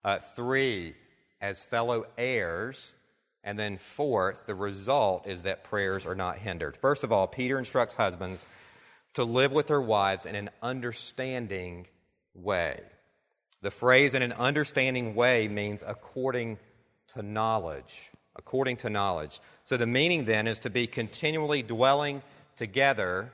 Uh, 0.03 0.19
three, 0.19 0.95
as 1.41 1.63
fellow 1.63 2.05
heirs. 2.17 2.93
And 3.45 3.59
then 3.59 3.77
fourth, 3.77 4.47
the 4.47 4.55
result 4.55 5.27
is 5.27 5.43
that 5.43 5.63
prayers 5.63 6.07
are 6.07 6.15
not 6.15 6.39
hindered. 6.39 6.75
First 6.75 7.03
of 7.03 7.11
all, 7.11 7.27
Peter 7.27 7.59
instructs 7.59 7.93
husbands 7.93 8.47
to 9.13 9.23
live 9.23 9.53
with 9.53 9.67
their 9.67 9.81
wives 9.81 10.25
in 10.25 10.35
an 10.35 10.49
understanding 10.63 11.87
way. 12.33 12.81
The 13.61 13.71
phrase 13.71 14.15
in 14.15 14.23
an 14.23 14.33
understanding 14.33 15.13
way 15.13 15.47
means 15.47 15.83
according 15.85 16.57
to 17.09 17.21
knowledge. 17.21 18.11
According 18.35 18.77
to 18.77 18.89
knowledge. 18.89 19.39
So 19.63 19.77
the 19.77 19.87
meaning 19.87 20.25
then 20.25 20.47
is 20.47 20.59
to 20.59 20.69
be 20.71 20.87
continually 20.87 21.61
dwelling 21.61 22.23
together 22.57 23.31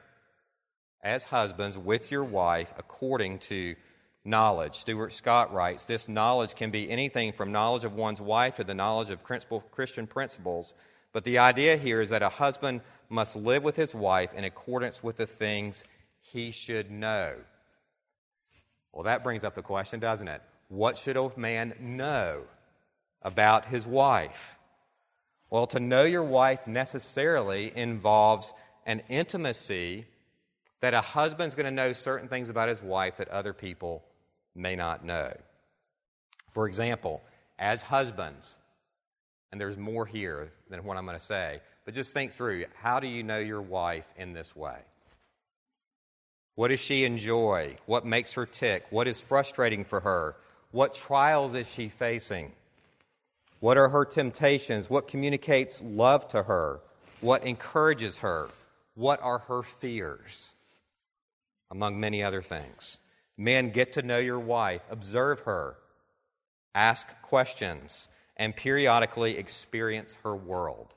as 1.01 1.23
husbands 1.23 1.77
with 1.77 2.11
your 2.11 2.23
wife 2.23 2.73
according 2.77 3.39
to 3.39 3.75
knowledge. 4.23 4.75
Stuart 4.75 5.13
Scott 5.13 5.53
writes 5.53 5.85
this 5.85 6.07
knowledge 6.07 6.55
can 6.55 6.71
be 6.71 6.89
anything 6.89 7.31
from 7.31 7.51
knowledge 7.51 7.83
of 7.83 7.93
one's 7.93 8.21
wife 8.21 8.55
to 8.55 8.63
the 8.63 8.73
knowledge 8.73 9.09
of 9.09 9.23
Christian 9.23 10.07
principles. 10.07 10.73
But 11.13 11.23
the 11.23 11.39
idea 11.39 11.75
here 11.77 12.01
is 12.01 12.11
that 12.11 12.21
a 12.21 12.29
husband 12.29 12.81
must 13.09 13.35
live 13.35 13.63
with 13.63 13.75
his 13.75 13.93
wife 13.93 14.33
in 14.33 14.43
accordance 14.43 15.03
with 15.03 15.17
the 15.17 15.25
things 15.25 15.83
he 16.21 16.51
should 16.51 16.89
know. 16.89 17.35
Well, 18.93 19.03
that 19.03 19.23
brings 19.23 19.43
up 19.43 19.55
the 19.55 19.61
question, 19.61 19.99
doesn't 19.99 20.27
it? 20.27 20.41
What 20.69 20.97
should 20.97 21.17
a 21.17 21.31
man 21.35 21.73
know 21.79 22.43
about 23.21 23.65
his 23.65 23.85
wife? 23.85 24.57
Well, 25.49 25.67
to 25.67 25.79
know 25.81 26.03
your 26.03 26.23
wife 26.23 26.65
necessarily 26.67 27.75
involves 27.75 28.53
an 28.85 29.01
intimacy 29.09 30.05
that 30.79 30.93
a 30.93 31.01
husband's 31.01 31.55
going 31.55 31.65
to 31.65 31.71
know 31.71 31.91
certain 31.91 32.29
things 32.29 32.49
about 32.49 32.69
his 32.69 32.81
wife 32.81 33.17
that 33.17 33.27
other 33.27 33.53
people 33.53 34.03
may 34.55 34.75
not 34.75 35.05
know. 35.05 35.33
For 36.51 36.67
example, 36.67 37.21
as 37.59 37.81
husbands, 37.81 38.57
and 39.51 39.59
there's 39.59 39.77
more 39.77 40.05
here 40.05 40.51
than 40.69 40.83
what 40.83 40.97
I'm 40.97 41.05
going 41.05 41.17
to 41.17 41.23
say, 41.23 41.61
but 41.85 41.93
just 41.93 42.13
think 42.13 42.33
through 42.33 42.65
how 42.75 42.99
do 42.99 43.07
you 43.07 43.23
know 43.23 43.39
your 43.39 43.61
wife 43.61 44.07
in 44.17 44.33
this 44.33 44.55
way? 44.55 44.77
What 46.55 46.69
does 46.69 46.79
she 46.79 47.05
enjoy? 47.05 47.77
What 47.85 48.05
makes 48.05 48.33
her 48.33 48.45
tick? 48.45 48.85
What 48.89 49.07
is 49.07 49.19
frustrating 49.21 49.83
for 49.83 50.01
her? 50.01 50.35
What 50.71 50.93
trials 50.93 51.55
is 51.55 51.69
she 51.69 51.89
facing? 51.89 52.51
What 53.59 53.77
are 53.77 53.89
her 53.89 54.05
temptations? 54.05 54.89
What 54.89 55.07
communicates 55.07 55.81
love 55.81 56.27
to 56.29 56.43
her? 56.43 56.81
What 57.21 57.43
encourages 57.43 58.19
her? 58.19 58.49
What 58.95 59.21
are 59.21 59.39
her 59.39 59.63
fears? 59.63 60.51
among 61.71 61.99
many 61.99 62.21
other 62.21 62.41
things. 62.41 62.99
Men, 63.41 63.71
get 63.71 63.93
to 63.93 64.03
know 64.03 64.19
your 64.19 64.39
wife, 64.39 64.81
observe 64.91 65.39
her, 65.41 65.75
ask 66.75 67.19
questions, 67.23 68.07
and 68.37 68.55
periodically 68.55 69.37
experience 69.37 70.15
her 70.23 70.35
world. 70.35 70.93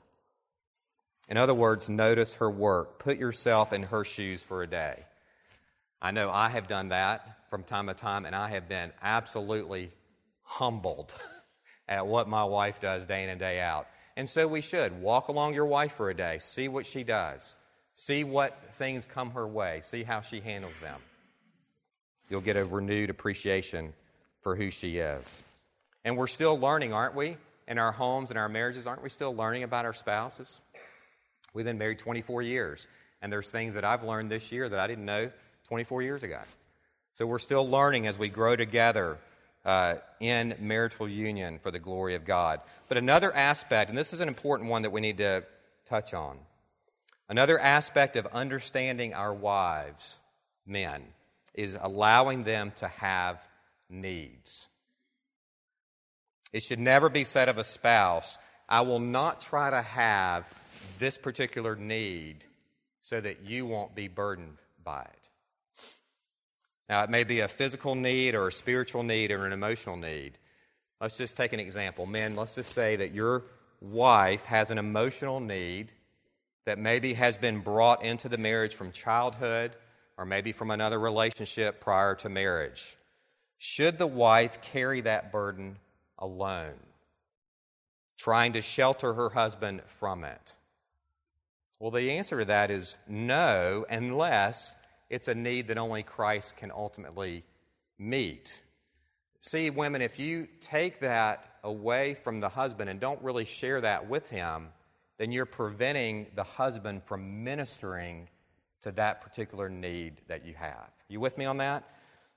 In 1.27 1.37
other 1.37 1.55
words, 1.55 1.89
notice 1.89 2.35
her 2.35 2.49
work. 2.49 2.99
Put 2.99 3.17
yourself 3.17 3.73
in 3.73 3.83
her 3.83 4.03
shoes 4.03 4.43
for 4.43 4.61
a 4.61 4.67
day. 4.67 5.05
I 5.99 6.11
know 6.11 6.29
I 6.29 6.49
have 6.49 6.67
done 6.67 6.89
that 6.89 7.49
from 7.49 7.63
time 7.63 7.87
to 7.87 7.95
time, 7.95 8.25
and 8.25 8.35
I 8.35 8.49
have 8.49 8.69
been 8.69 8.91
absolutely 9.01 9.91
humbled 10.43 11.15
at 11.87 12.05
what 12.05 12.29
my 12.29 12.43
wife 12.43 12.79
does 12.79 13.07
day 13.07 13.23
in 13.23 13.29
and 13.29 13.39
day 13.39 13.59
out. 13.59 13.87
And 14.15 14.29
so 14.29 14.47
we 14.47 14.61
should 14.61 15.01
walk 15.01 15.29
along 15.29 15.55
your 15.55 15.65
wife 15.65 15.93
for 15.93 16.11
a 16.11 16.15
day, 16.15 16.37
see 16.41 16.67
what 16.67 16.85
she 16.85 17.03
does, 17.03 17.55
See 17.97 18.25
what 18.25 18.57
things 18.73 19.05
come 19.05 19.31
her 19.31 19.47
way. 19.47 19.79
See 19.81 20.03
how 20.03 20.19
she 20.19 20.41
handles 20.41 20.77
them. 20.81 20.99
You'll 22.29 22.41
get 22.41 22.57
a 22.57 22.65
renewed 22.65 23.09
appreciation 23.09 23.93
for 24.41 24.55
who 24.55 24.71
she 24.71 24.97
is. 24.97 25.43
And 26.03 26.17
we're 26.17 26.27
still 26.27 26.59
learning, 26.59 26.93
aren't 26.93 27.15
we? 27.15 27.37
In 27.67 27.77
our 27.79 27.91
homes 27.91 28.29
and 28.29 28.37
our 28.37 28.49
marriages, 28.49 28.85
aren't 28.85 29.03
we 29.03 29.09
still 29.09 29.35
learning 29.35 29.63
about 29.63 29.85
our 29.85 29.93
spouses? 29.93 30.59
We've 31.53 31.65
been 31.65 31.77
married 31.77 31.99
24 31.99 32.41
years, 32.41 32.87
and 33.21 33.31
there's 33.31 33.49
things 33.49 33.75
that 33.75 33.85
I've 33.85 34.03
learned 34.03 34.29
this 34.29 34.51
year 34.51 34.67
that 34.69 34.79
I 34.79 34.87
didn't 34.87 35.05
know 35.05 35.31
24 35.67 36.01
years 36.01 36.23
ago. 36.23 36.41
So 37.13 37.25
we're 37.25 37.39
still 37.39 37.67
learning 37.67 38.07
as 38.07 38.19
we 38.19 38.27
grow 38.27 38.55
together 38.55 39.17
uh, 39.63 39.95
in 40.19 40.55
marital 40.59 41.09
union 41.09 41.59
for 41.59 41.71
the 41.71 41.79
glory 41.79 42.15
of 42.15 42.25
God. 42.25 42.61
But 42.87 42.97
another 42.97 43.33
aspect, 43.33 43.89
and 43.89 43.97
this 43.97 44.13
is 44.13 44.19
an 44.19 44.27
important 44.27 44.69
one 44.69 44.83
that 44.83 44.91
we 44.91 45.01
need 45.01 45.17
to 45.17 45.43
touch 45.85 46.13
on, 46.13 46.37
another 47.29 47.57
aspect 47.57 48.15
of 48.15 48.27
understanding 48.27 49.13
our 49.13 49.33
wives, 49.33 50.19
men, 50.67 51.03
is 51.55 51.77
allowing 51.79 52.43
them 52.43 52.71
to 52.77 52.87
have 52.87 53.39
needs. 53.89 54.67
It 56.53 56.63
should 56.63 56.79
never 56.79 57.09
be 57.09 57.23
said 57.23 57.49
of 57.49 57.57
a 57.57 57.63
spouse, 57.63 58.37
I 58.67 58.81
will 58.81 58.99
not 58.99 59.41
try 59.41 59.69
to 59.69 59.81
have 59.81 60.45
this 60.99 61.17
particular 61.17 61.75
need 61.75 62.45
so 63.01 63.19
that 63.21 63.43
you 63.43 63.65
won't 63.65 63.93
be 63.93 64.07
burdened 64.07 64.57
by 64.83 65.01
it. 65.01 65.29
Now, 66.89 67.03
it 67.03 67.09
may 67.09 67.23
be 67.23 67.39
a 67.39 67.47
physical 67.47 67.95
need 67.95 68.35
or 68.35 68.47
a 68.47 68.51
spiritual 68.51 69.03
need 69.03 69.31
or 69.31 69.45
an 69.45 69.53
emotional 69.53 69.97
need. 69.97 70.37
Let's 71.01 71.17
just 71.17 71.35
take 71.35 71.53
an 71.53 71.59
example. 71.59 72.05
Men, 72.05 72.35
let's 72.35 72.55
just 72.55 72.71
say 72.71 72.95
that 72.95 73.13
your 73.13 73.43
wife 73.81 74.45
has 74.45 74.71
an 74.71 74.77
emotional 74.77 75.39
need 75.39 75.91
that 76.65 76.79
maybe 76.79 77.13
has 77.13 77.37
been 77.37 77.59
brought 77.59 78.03
into 78.03 78.29
the 78.29 78.37
marriage 78.37 78.73
from 78.73 78.91
childhood 78.91 79.75
or 80.17 80.25
maybe 80.25 80.51
from 80.51 80.71
another 80.71 80.99
relationship 80.99 81.81
prior 81.81 82.15
to 82.15 82.29
marriage. 82.29 82.97
Should 83.57 83.97
the 83.97 84.07
wife 84.07 84.61
carry 84.61 85.01
that 85.01 85.31
burden 85.31 85.77
alone, 86.17 86.79
trying 88.17 88.53
to 88.53 88.61
shelter 88.61 89.13
her 89.13 89.29
husband 89.29 89.81
from 89.99 90.23
it? 90.23 90.55
Well, 91.79 91.91
the 91.91 92.11
answer 92.11 92.39
to 92.39 92.45
that 92.45 92.71
is 92.71 92.97
no, 93.07 93.85
unless 93.89 94.75
it's 95.09 95.27
a 95.27 95.35
need 95.35 95.67
that 95.67 95.77
only 95.77 96.03
Christ 96.03 96.57
can 96.57 96.71
ultimately 96.71 97.43
meet. 97.97 98.61
See, 99.41 99.69
women, 99.69 100.01
if 100.01 100.19
you 100.19 100.47
take 100.59 100.99
that 101.01 101.45
away 101.63 102.15
from 102.15 102.39
the 102.39 102.49
husband 102.49 102.89
and 102.89 102.99
don't 102.99 103.21
really 103.21 103.45
share 103.45 103.81
that 103.81 104.09
with 104.09 104.29
him, 104.29 104.69
then 105.17 105.31
you're 105.31 105.45
preventing 105.45 106.27
the 106.35 106.43
husband 106.43 107.03
from 107.03 107.43
ministering 107.43 108.27
to 108.85 108.91
that 108.91 109.21
particular 109.21 109.67
need 109.67 110.21
that 110.27 110.45
you 110.45 110.53
have. 110.53 110.91
You 111.09 111.19
with 111.19 111.39
me 111.39 111.45
on 111.45 111.57
that? 111.57 111.83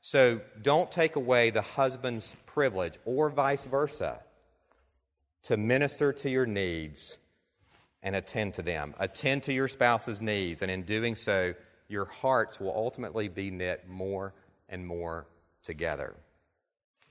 So 0.00 0.40
don't 0.62 0.90
take 0.90 1.16
away 1.16 1.50
the 1.50 1.60
husband's 1.60 2.34
privilege 2.46 2.94
or 3.04 3.28
vice 3.28 3.64
versa 3.64 4.20
to 5.42 5.58
minister 5.58 6.10
to 6.14 6.30
your 6.30 6.46
needs 6.46 7.18
and 8.02 8.16
attend 8.16 8.54
to 8.54 8.62
them. 8.62 8.94
Attend 8.98 9.42
to 9.42 9.52
your 9.52 9.68
spouse's 9.68 10.22
needs, 10.22 10.62
and 10.62 10.70
in 10.70 10.84
doing 10.84 11.14
so, 11.14 11.52
your 11.86 12.06
hearts 12.06 12.58
will 12.58 12.74
ultimately 12.74 13.28
be 13.28 13.50
knit 13.50 13.86
more 13.86 14.32
and 14.70 14.86
more 14.86 15.26
together. 15.62 16.14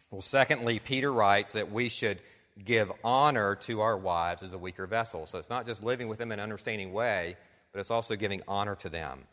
Well, 0.10 0.22
secondly, 0.22 0.79
Peter 0.79 1.13
writes 1.13 1.51
that 1.51 1.72
we 1.72 1.89
should 1.89 2.20
give 2.65 2.91
honor 3.03 3.53
to 3.53 3.82
our 3.82 3.98
wives 3.98 4.41
as 4.41 4.53
a 4.53 4.58
weaker 4.58 4.88
vessel. 4.88 5.27
So 5.27 5.38
it's 5.38 5.50
not 5.51 5.67
just 5.67 5.84
living 5.84 6.08
with 6.08 6.17
them 6.17 6.32
in 6.32 6.39
an 6.39 6.44
understanding 6.44 6.91
way, 6.91 7.36
but 7.77 7.81
it's 7.81 7.91
also 7.91 8.15
giving 8.15 8.41
honor 8.48 8.74
to 8.74 8.89
them. 8.89 9.27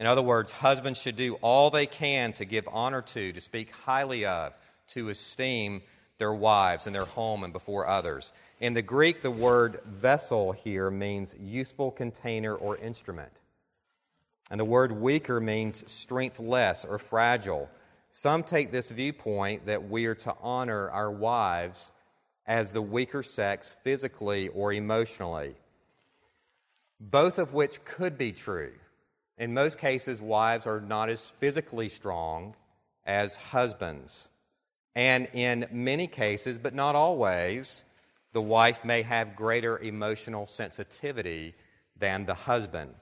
In 0.00 0.06
other 0.06 0.22
words, 0.22 0.50
husbands 0.50 0.98
should 0.98 1.14
do 1.14 1.34
all 1.42 1.68
they 1.68 1.84
can 1.84 2.32
to 2.32 2.46
give 2.46 2.66
honor 2.72 3.02
to, 3.02 3.34
to 3.34 3.40
speak 3.42 3.70
highly 3.84 4.24
of, 4.24 4.54
to 4.88 5.10
esteem 5.10 5.82
their 6.16 6.32
wives 6.32 6.86
in 6.86 6.94
their 6.94 7.04
home 7.04 7.44
and 7.44 7.52
before 7.52 7.86
others. 7.86 8.32
In 8.60 8.72
the 8.72 8.80
Greek, 8.80 9.20
the 9.20 9.30
word 9.30 9.80
vessel 9.84 10.52
here 10.52 10.90
means 10.90 11.34
useful 11.38 11.90
container 11.90 12.54
or 12.54 12.78
instrument. 12.78 13.32
And 14.50 14.58
the 14.58 14.64
word 14.64 14.92
weaker 14.92 15.38
means 15.38 15.84
strengthless 15.86 16.86
or 16.86 16.98
fragile. 16.98 17.68
Some 18.08 18.42
take 18.42 18.72
this 18.72 18.88
viewpoint 18.88 19.66
that 19.66 19.90
we 19.90 20.06
are 20.06 20.14
to 20.14 20.34
honor 20.40 20.88
our 20.88 21.10
wives 21.10 21.90
as 22.46 22.72
the 22.72 22.80
weaker 22.80 23.22
sex 23.22 23.76
physically 23.84 24.48
or 24.48 24.72
emotionally, 24.72 25.56
both 27.10 27.38
of 27.38 27.52
which 27.52 27.84
could 27.84 28.16
be 28.16 28.32
true. 28.32 28.72
In 29.36 29.54
most 29.54 29.78
cases, 29.78 30.22
wives 30.22 30.66
are 30.66 30.80
not 30.80 31.08
as 31.08 31.30
physically 31.40 31.88
strong 31.88 32.54
as 33.04 33.34
husbands. 33.34 34.28
And 34.94 35.26
in 35.32 35.66
many 35.72 36.06
cases, 36.06 36.58
but 36.58 36.74
not 36.74 36.94
always, 36.94 37.82
the 38.32 38.42
wife 38.42 38.84
may 38.84 39.02
have 39.02 39.34
greater 39.34 39.78
emotional 39.78 40.46
sensitivity 40.46 41.54
than 41.98 42.24
the 42.24 42.34
husband. 42.34 42.94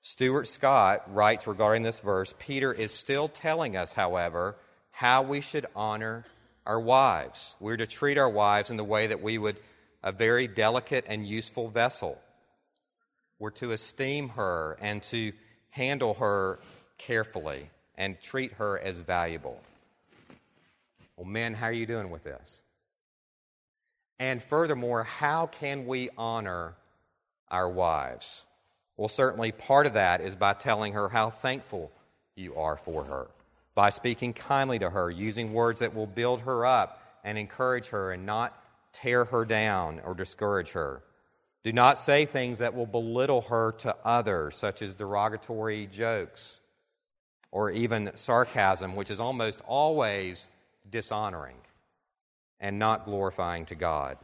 Stuart 0.00 0.46
Scott 0.46 1.02
writes 1.12 1.46
regarding 1.46 1.82
this 1.82 1.98
verse 1.98 2.32
Peter 2.38 2.72
is 2.72 2.92
still 2.92 3.28
telling 3.28 3.76
us, 3.76 3.92
however, 3.92 4.56
how 4.92 5.22
we 5.22 5.40
should 5.42 5.66
honor 5.74 6.24
our 6.64 6.80
wives. 6.80 7.56
We're 7.60 7.76
to 7.76 7.86
treat 7.86 8.16
our 8.16 8.30
wives 8.30 8.70
in 8.70 8.76
the 8.76 8.84
way 8.84 9.08
that 9.08 9.22
we 9.22 9.36
would 9.36 9.58
a 10.02 10.12
very 10.12 10.46
delicate 10.46 11.04
and 11.08 11.26
useful 11.26 11.68
vessel. 11.68 12.18
We're 13.38 13.50
to 13.50 13.72
esteem 13.72 14.30
her 14.30 14.78
and 14.80 15.02
to 15.04 15.32
handle 15.70 16.14
her 16.14 16.58
carefully 16.98 17.68
and 17.96 18.20
treat 18.20 18.52
her 18.54 18.78
as 18.78 18.98
valuable. 19.00 19.60
Well, 21.16 21.26
men, 21.26 21.54
how 21.54 21.66
are 21.66 21.72
you 21.72 21.86
doing 21.86 22.10
with 22.10 22.24
this? 22.24 22.62
And 24.18 24.42
furthermore, 24.42 25.02
how 25.04 25.46
can 25.46 25.86
we 25.86 26.08
honor 26.16 26.74
our 27.50 27.68
wives? 27.68 28.44
Well, 28.96 29.08
certainly 29.08 29.52
part 29.52 29.86
of 29.86 29.92
that 29.94 30.20
is 30.22 30.36
by 30.36 30.54
telling 30.54 30.94
her 30.94 31.08
how 31.10 31.28
thankful 31.30 31.92
you 32.34 32.54
are 32.56 32.76
for 32.76 33.04
her, 33.04 33.28
by 33.74 33.90
speaking 33.90 34.32
kindly 34.32 34.78
to 34.78 34.88
her, 34.88 35.10
using 35.10 35.52
words 35.52 35.80
that 35.80 35.94
will 35.94 36.06
build 36.06 36.40
her 36.42 36.64
up 36.64 37.02
and 37.24 37.36
encourage 37.36 37.88
her 37.88 38.12
and 38.12 38.24
not 38.24 38.58
tear 38.92 39.26
her 39.26 39.44
down 39.44 40.00
or 40.04 40.14
discourage 40.14 40.72
her. 40.72 41.02
Do 41.66 41.72
not 41.72 41.98
say 41.98 42.26
things 42.26 42.60
that 42.60 42.76
will 42.76 42.86
belittle 42.86 43.40
her 43.40 43.72
to 43.78 43.96
others, 44.04 44.54
such 44.56 44.82
as 44.82 44.94
derogatory 44.94 45.88
jokes 45.88 46.60
or 47.50 47.72
even 47.72 48.12
sarcasm, 48.14 48.94
which 48.94 49.10
is 49.10 49.18
almost 49.18 49.60
always 49.66 50.46
dishonoring 50.88 51.56
and 52.60 52.78
not 52.78 53.04
glorifying 53.04 53.66
to 53.66 53.74
God. 53.74 54.16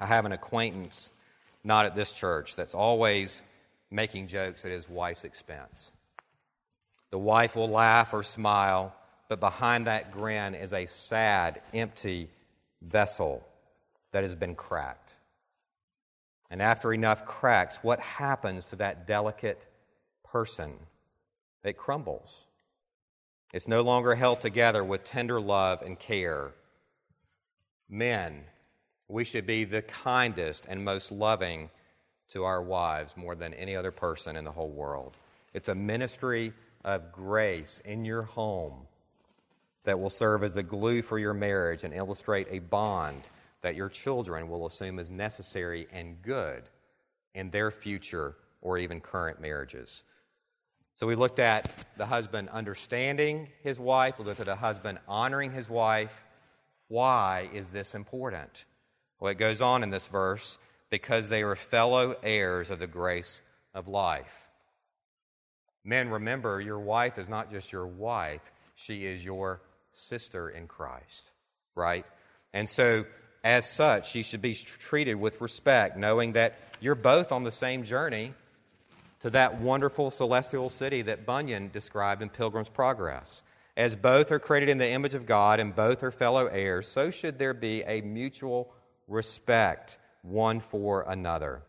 I 0.00 0.06
have 0.06 0.24
an 0.24 0.32
acquaintance, 0.32 1.12
not 1.62 1.86
at 1.86 1.94
this 1.94 2.10
church, 2.10 2.56
that's 2.56 2.74
always 2.74 3.40
making 3.88 4.26
jokes 4.26 4.64
at 4.64 4.72
his 4.72 4.88
wife's 4.88 5.22
expense. 5.22 5.92
The 7.12 7.18
wife 7.18 7.54
will 7.54 7.70
laugh 7.70 8.12
or 8.12 8.24
smile, 8.24 8.96
but 9.28 9.38
behind 9.38 9.86
that 9.86 10.10
grin 10.10 10.56
is 10.56 10.72
a 10.72 10.86
sad, 10.86 11.60
empty 11.72 12.30
vessel 12.82 13.46
that 14.10 14.24
has 14.24 14.34
been 14.34 14.56
cracked. 14.56 15.14
And 16.50 16.60
after 16.60 16.92
enough 16.92 17.24
cracks, 17.24 17.78
what 17.82 18.00
happens 18.00 18.68
to 18.70 18.76
that 18.76 19.06
delicate 19.06 19.64
person? 20.24 20.72
It 21.62 21.76
crumbles. 21.76 22.46
It's 23.52 23.68
no 23.68 23.82
longer 23.82 24.14
held 24.14 24.40
together 24.40 24.82
with 24.82 25.04
tender 25.04 25.40
love 25.40 25.82
and 25.82 25.98
care. 25.98 26.52
Men, 27.88 28.44
we 29.08 29.24
should 29.24 29.46
be 29.46 29.64
the 29.64 29.82
kindest 29.82 30.66
and 30.68 30.84
most 30.84 31.12
loving 31.12 31.70
to 32.28 32.44
our 32.44 32.62
wives 32.62 33.16
more 33.16 33.34
than 33.34 33.54
any 33.54 33.74
other 33.74 33.90
person 33.90 34.36
in 34.36 34.44
the 34.44 34.52
whole 34.52 34.70
world. 34.70 35.16
It's 35.52 35.68
a 35.68 35.74
ministry 35.74 36.52
of 36.84 37.12
grace 37.12 37.80
in 37.84 38.04
your 38.04 38.22
home 38.22 38.86
that 39.84 39.98
will 39.98 40.10
serve 40.10 40.44
as 40.44 40.54
the 40.54 40.62
glue 40.62 41.02
for 41.02 41.18
your 41.18 41.34
marriage 41.34 41.84
and 41.84 41.92
illustrate 41.92 42.46
a 42.50 42.60
bond 42.60 43.22
that 43.62 43.76
your 43.76 43.88
children 43.88 44.48
will 44.48 44.66
assume 44.66 44.98
is 44.98 45.10
necessary 45.10 45.86
and 45.92 46.20
good 46.22 46.62
in 47.34 47.48
their 47.48 47.70
future 47.70 48.36
or 48.60 48.78
even 48.78 49.00
current 49.00 49.40
marriages. 49.40 50.04
So 50.96 51.06
we 51.06 51.14
looked 51.14 51.38
at 51.38 51.72
the 51.96 52.06
husband 52.06 52.50
understanding 52.50 53.48
his 53.62 53.80
wife, 53.80 54.18
we 54.18 54.24
looked 54.24 54.40
at 54.40 54.46
the 54.46 54.56
husband 54.56 54.98
honoring 55.08 55.50
his 55.52 55.70
wife. 55.70 56.24
Why 56.88 57.48
is 57.54 57.70
this 57.70 57.94
important? 57.94 58.64
Well, 59.18 59.30
it 59.30 59.38
goes 59.38 59.60
on 59.60 59.82
in 59.82 59.90
this 59.90 60.08
verse 60.08 60.58
because 60.90 61.28
they 61.28 61.42
are 61.42 61.56
fellow 61.56 62.16
heirs 62.22 62.70
of 62.70 62.80
the 62.80 62.86
grace 62.86 63.40
of 63.72 63.88
life. 63.88 64.48
Men, 65.84 66.10
remember, 66.10 66.60
your 66.60 66.80
wife 66.80 67.18
is 67.18 67.28
not 67.28 67.50
just 67.50 67.72
your 67.72 67.86
wife, 67.86 68.42
she 68.74 69.06
is 69.06 69.24
your 69.24 69.62
sister 69.92 70.50
in 70.50 70.66
Christ, 70.66 71.30
right? 71.74 72.04
And 72.52 72.68
so 72.68 73.04
as 73.42 73.68
such, 73.70 74.10
she 74.10 74.22
should 74.22 74.42
be 74.42 74.54
treated 74.54 75.14
with 75.14 75.40
respect, 75.40 75.96
knowing 75.96 76.32
that 76.32 76.58
you're 76.80 76.94
both 76.94 77.32
on 77.32 77.42
the 77.42 77.50
same 77.50 77.84
journey 77.84 78.34
to 79.20 79.30
that 79.30 79.60
wonderful 79.60 80.10
celestial 80.10 80.68
city 80.68 81.02
that 81.02 81.26
Bunyan 81.26 81.70
described 81.70 82.22
in 82.22 82.28
Pilgrim's 82.28 82.68
Progress. 82.68 83.42
As 83.76 83.96
both 83.96 84.30
are 84.30 84.38
created 84.38 84.68
in 84.68 84.78
the 84.78 84.90
image 84.90 85.14
of 85.14 85.26
God 85.26 85.60
and 85.60 85.74
both 85.74 86.02
are 86.02 86.10
fellow 86.10 86.46
heirs, 86.46 86.88
so 86.88 87.10
should 87.10 87.38
there 87.38 87.54
be 87.54 87.82
a 87.82 88.02
mutual 88.02 88.72
respect 89.08 89.96
one 90.22 90.60
for 90.60 91.02
another. 91.02 91.62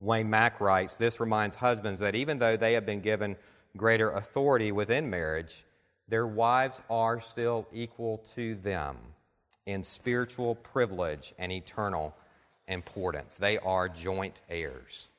Wayne 0.00 0.30
Mack 0.30 0.60
writes 0.60 0.96
this 0.96 1.20
reminds 1.20 1.54
husbands 1.54 2.00
that 2.00 2.14
even 2.14 2.38
though 2.38 2.56
they 2.56 2.72
have 2.72 2.86
been 2.86 3.00
given 3.00 3.36
greater 3.76 4.10
authority 4.10 4.72
within 4.72 5.10
marriage, 5.10 5.64
their 6.08 6.26
wives 6.26 6.80
are 6.88 7.20
still 7.20 7.68
equal 7.72 8.18
to 8.34 8.56
them 8.56 8.96
in 9.68 9.82
spiritual 9.82 10.54
privilege 10.54 11.34
and 11.38 11.52
eternal 11.52 12.16
importance. 12.68 13.36
They 13.36 13.58
are 13.58 13.86
joint 13.86 14.40
heirs. 14.48 15.10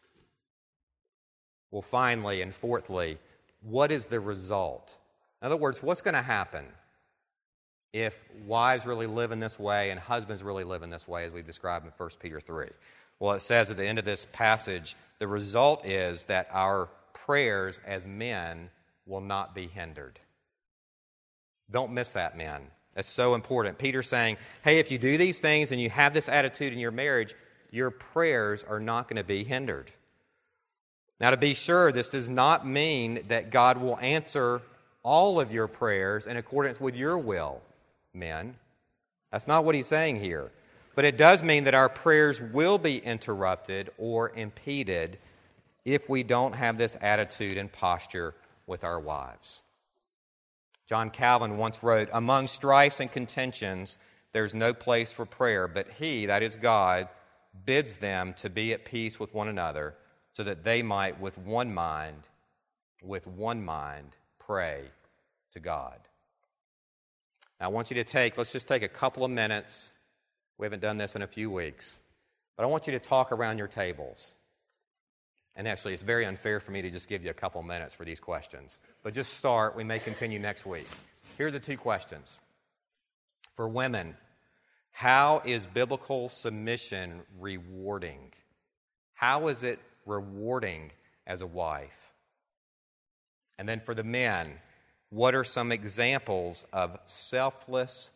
Well, 1.69 1.83
finally 1.83 2.41
and 2.41 2.53
fourthly, 2.53 3.19
what 3.61 3.91
is 3.91 4.07
the 4.07 4.19
result? 4.19 4.97
In 5.39 5.45
other 5.45 5.55
words, 5.55 5.83
what's 5.83 6.01
going 6.01 6.15
to 6.15 6.23
happen 6.23 6.65
if 7.93 8.19
wives 8.47 8.87
really 8.87 9.05
live 9.05 9.31
in 9.31 9.39
this 9.39 9.59
way 9.59 9.91
and 9.91 9.99
husbands 9.99 10.41
really 10.41 10.63
live 10.63 10.81
in 10.81 10.89
this 10.89 11.07
way, 11.07 11.25
as 11.25 11.31
we've 11.31 11.45
described 11.45 11.85
in 11.85 11.91
1 11.95 12.09
Peter 12.19 12.39
3? 12.39 12.69
Well, 13.19 13.35
it 13.35 13.41
says 13.41 13.69
at 13.69 13.77
the 13.77 13.85
end 13.85 13.99
of 13.99 14.05
this 14.05 14.25
passage, 14.31 14.95
the 15.19 15.27
result 15.27 15.85
is 15.85 16.25
that 16.25 16.49
our 16.51 16.89
prayers 17.13 17.81
as 17.85 18.07
men 18.07 18.71
will 19.05 19.21
not 19.21 19.53
be 19.53 19.67
hindered. 19.67 20.19
Don't 21.69 21.93
miss 21.93 22.13
that, 22.13 22.35
men. 22.35 22.71
That's 22.95 23.09
so 23.09 23.35
important. 23.35 23.77
Peter's 23.77 24.09
saying, 24.09 24.37
hey, 24.63 24.79
if 24.79 24.91
you 24.91 24.97
do 24.97 25.17
these 25.17 25.39
things 25.39 25.71
and 25.71 25.79
you 25.79 25.89
have 25.89 26.13
this 26.13 26.27
attitude 26.27 26.73
in 26.73 26.79
your 26.79 26.91
marriage, 26.91 27.35
your 27.71 27.91
prayers 27.91 28.63
are 28.67 28.79
not 28.79 29.07
going 29.07 29.17
to 29.17 29.23
be 29.23 29.43
hindered. 29.43 29.91
Now, 31.19 31.31
to 31.31 31.37
be 31.37 31.53
sure, 31.53 31.91
this 31.91 32.09
does 32.09 32.29
not 32.29 32.65
mean 32.65 33.23
that 33.27 33.51
God 33.51 33.77
will 33.77 33.99
answer 33.99 34.61
all 35.03 35.39
of 35.39 35.53
your 35.53 35.67
prayers 35.67 36.27
in 36.27 36.37
accordance 36.37 36.79
with 36.79 36.95
your 36.95 37.17
will, 37.17 37.61
men. 38.13 38.55
That's 39.31 39.47
not 39.47 39.65
what 39.65 39.75
he's 39.75 39.87
saying 39.87 40.17
here. 40.17 40.51
But 40.95 41.05
it 41.05 41.17
does 41.17 41.43
mean 41.43 41.65
that 41.65 41.75
our 41.75 41.89
prayers 41.89 42.41
will 42.41 42.77
be 42.77 42.97
interrupted 42.97 43.89
or 43.97 44.31
impeded 44.31 45.17
if 45.85 46.09
we 46.09 46.23
don't 46.23 46.53
have 46.53 46.77
this 46.77 46.97
attitude 47.01 47.57
and 47.57 47.71
posture 47.71 48.35
with 48.67 48.83
our 48.83 48.99
wives. 48.99 49.61
John 50.89 51.11
Calvin 51.11 51.57
once 51.57 51.83
wrote 51.83 52.09
Among 52.11 52.47
strifes 52.47 52.99
and 52.99 53.11
contentions, 53.11 53.99
there's 54.33 54.55
no 54.55 54.73
place 54.73 55.11
for 55.11 55.23
prayer, 55.23 55.67
but 55.67 55.85
he, 55.99 56.25
that 56.25 56.41
is 56.41 56.55
God, 56.55 57.07
bids 57.63 57.97
them 57.97 58.33
to 58.37 58.49
be 58.49 58.73
at 58.73 58.85
peace 58.85 59.19
with 59.19 59.31
one 59.31 59.47
another 59.47 59.93
so 60.33 60.43
that 60.43 60.63
they 60.63 60.81
might, 60.81 61.21
with 61.21 61.37
one 61.37 61.71
mind, 61.71 62.27
with 63.03 63.27
one 63.27 63.63
mind, 63.63 64.17
pray 64.39 64.85
to 65.51 65.59
God. 65.59 65.99
Now, 67.59 67.67
I 67.67 67.69
want 67.69 67.91
you 67.91 67.95
to 67.95 68.03
take, 68.03 68.35
let's 68.35 68.51
just 68.51 68.67
take 68.67 68.81
a 68.81 68.87
couple 68.87 69.23
of 69.23 69.29
minutes. 69.29 69.91
We 70.57 70.65
haven't 70.65 70.81
done 70.81 70.97
this 70.97 71.15
in 71.15 71.21
a 71.21 71.27
few 71.27 71.51
weeks. 71.51 71.99
But 72.57 72.63
I 72.63 72.65
want 72.65 72.87
you 72.87 72.93
to 72.93 72.99
talk 72.99 73.31
around 73.31 73.59
your 73.59 73.67
tables. 73.67 74.33
And 75.55 75.67
actually, 75.67 75.93
it's 75.93 76.03
very 76.03 76.25
unfair 76.25 76.59
for 76.59 76.71
me 76.71 76.81
to 76.81 76.89
just 76.89 77.09
give 77.09 77.23
you 77.23 77.31
a 77.31 77.33
couple 77.33 77.61
minutes 77.63 77.93
for 77.93 78.05
these 78.05 78.19
questions. 78.19 78.77
But 79.03 79.13
just 79.13 79.33
start. 79.33 79.75
We 79.75 79.83
may 79.83 79.99
continue 79.99 80.39
next 80.39 80.65
week. 80.65 80.87
Here 81.37 81.47
are 81.47 81.51
the 81.51 81.59
two 81.59 81.77
questions. 81.77 82.39
For 83.55 83.67
women, 83.67 84.15
how 84.91 85.41
is 85.45 85.65
biblical 85.65 86.29
submission 86.29 87.21
rewarding? 87.39 88.31
How 89.13 89.49
is 89.49 89.63
it 89.63 89.79
rewarding 90.05 90.91
as 91.27 91.41
a 91.41 91.47
wife? 91.47 92.13
And 93.57 93.67
then 93.67 93.81
for 93.81 93.93
the 93.93 94.03
men, 94.03 94.53
what 95.09 95.35
are 95.35 95.43
some 95.43 95.71
examples 95.71 96.65
of 96.71 96.97
selfless 97.05 98.11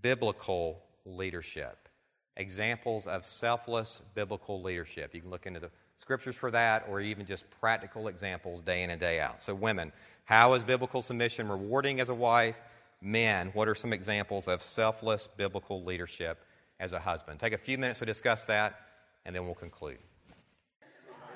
biblical 0.00 0.82
leadership? 1.04 1.88
Examples 2.36 3.06
of 3.06 3.26
selfless 3.26 4.00
biblical 4.14 4.62
leadership. 4.62 5.14
You 5.14 5.20
can 5.20 5.30
look 5.30 5.46
into 5.46 5.60
the 5.60 5.70
scriptures 6.00 6.34
for 6.34 6.50
that 6.50 6.86
or 6.88 7.00
even 7.00 7.26
just 7.26 7.44
practical 7.60 8.08
examples 8.08 8.62
day 8.62 8.82
in 8.82 8.90
and 8.90 8.98
day 8.98 9.20
out. 9.20 9.42
So, 9.42 9.54
women, 9.54 9.92
how 10.24 10.54
is 10.54 10.64
biblical 10.64 11.02
submission 11.02 11.48
rewarding 11.48 12.00
as 12.00 12.08
a 12.08 12.14
wife? 12.14 12.56
Men, 13.02 13.50
what 13.52 13.68
are 13.68 13.74
some 13.74 13.92
examples 13.92 14.48
of 14.48 14.62
selfless 14.62 15.28
biblical 15.36 15.84
leadership 15.84 16.42
as 16.78 16.92
a 16.92 16.98
husband? 16.98 17.38
Take 17.38 17.52
a 17.52 17.58
few 17.58 17.76
minutes 17.76 17.98
to 17.98 18.06
discuss 18.06 18.44
that, 18.46 18.80
and 19.24 19.36
then 19.36 19.44
we'll 19.44 19.54
conclude. 19.54 19.98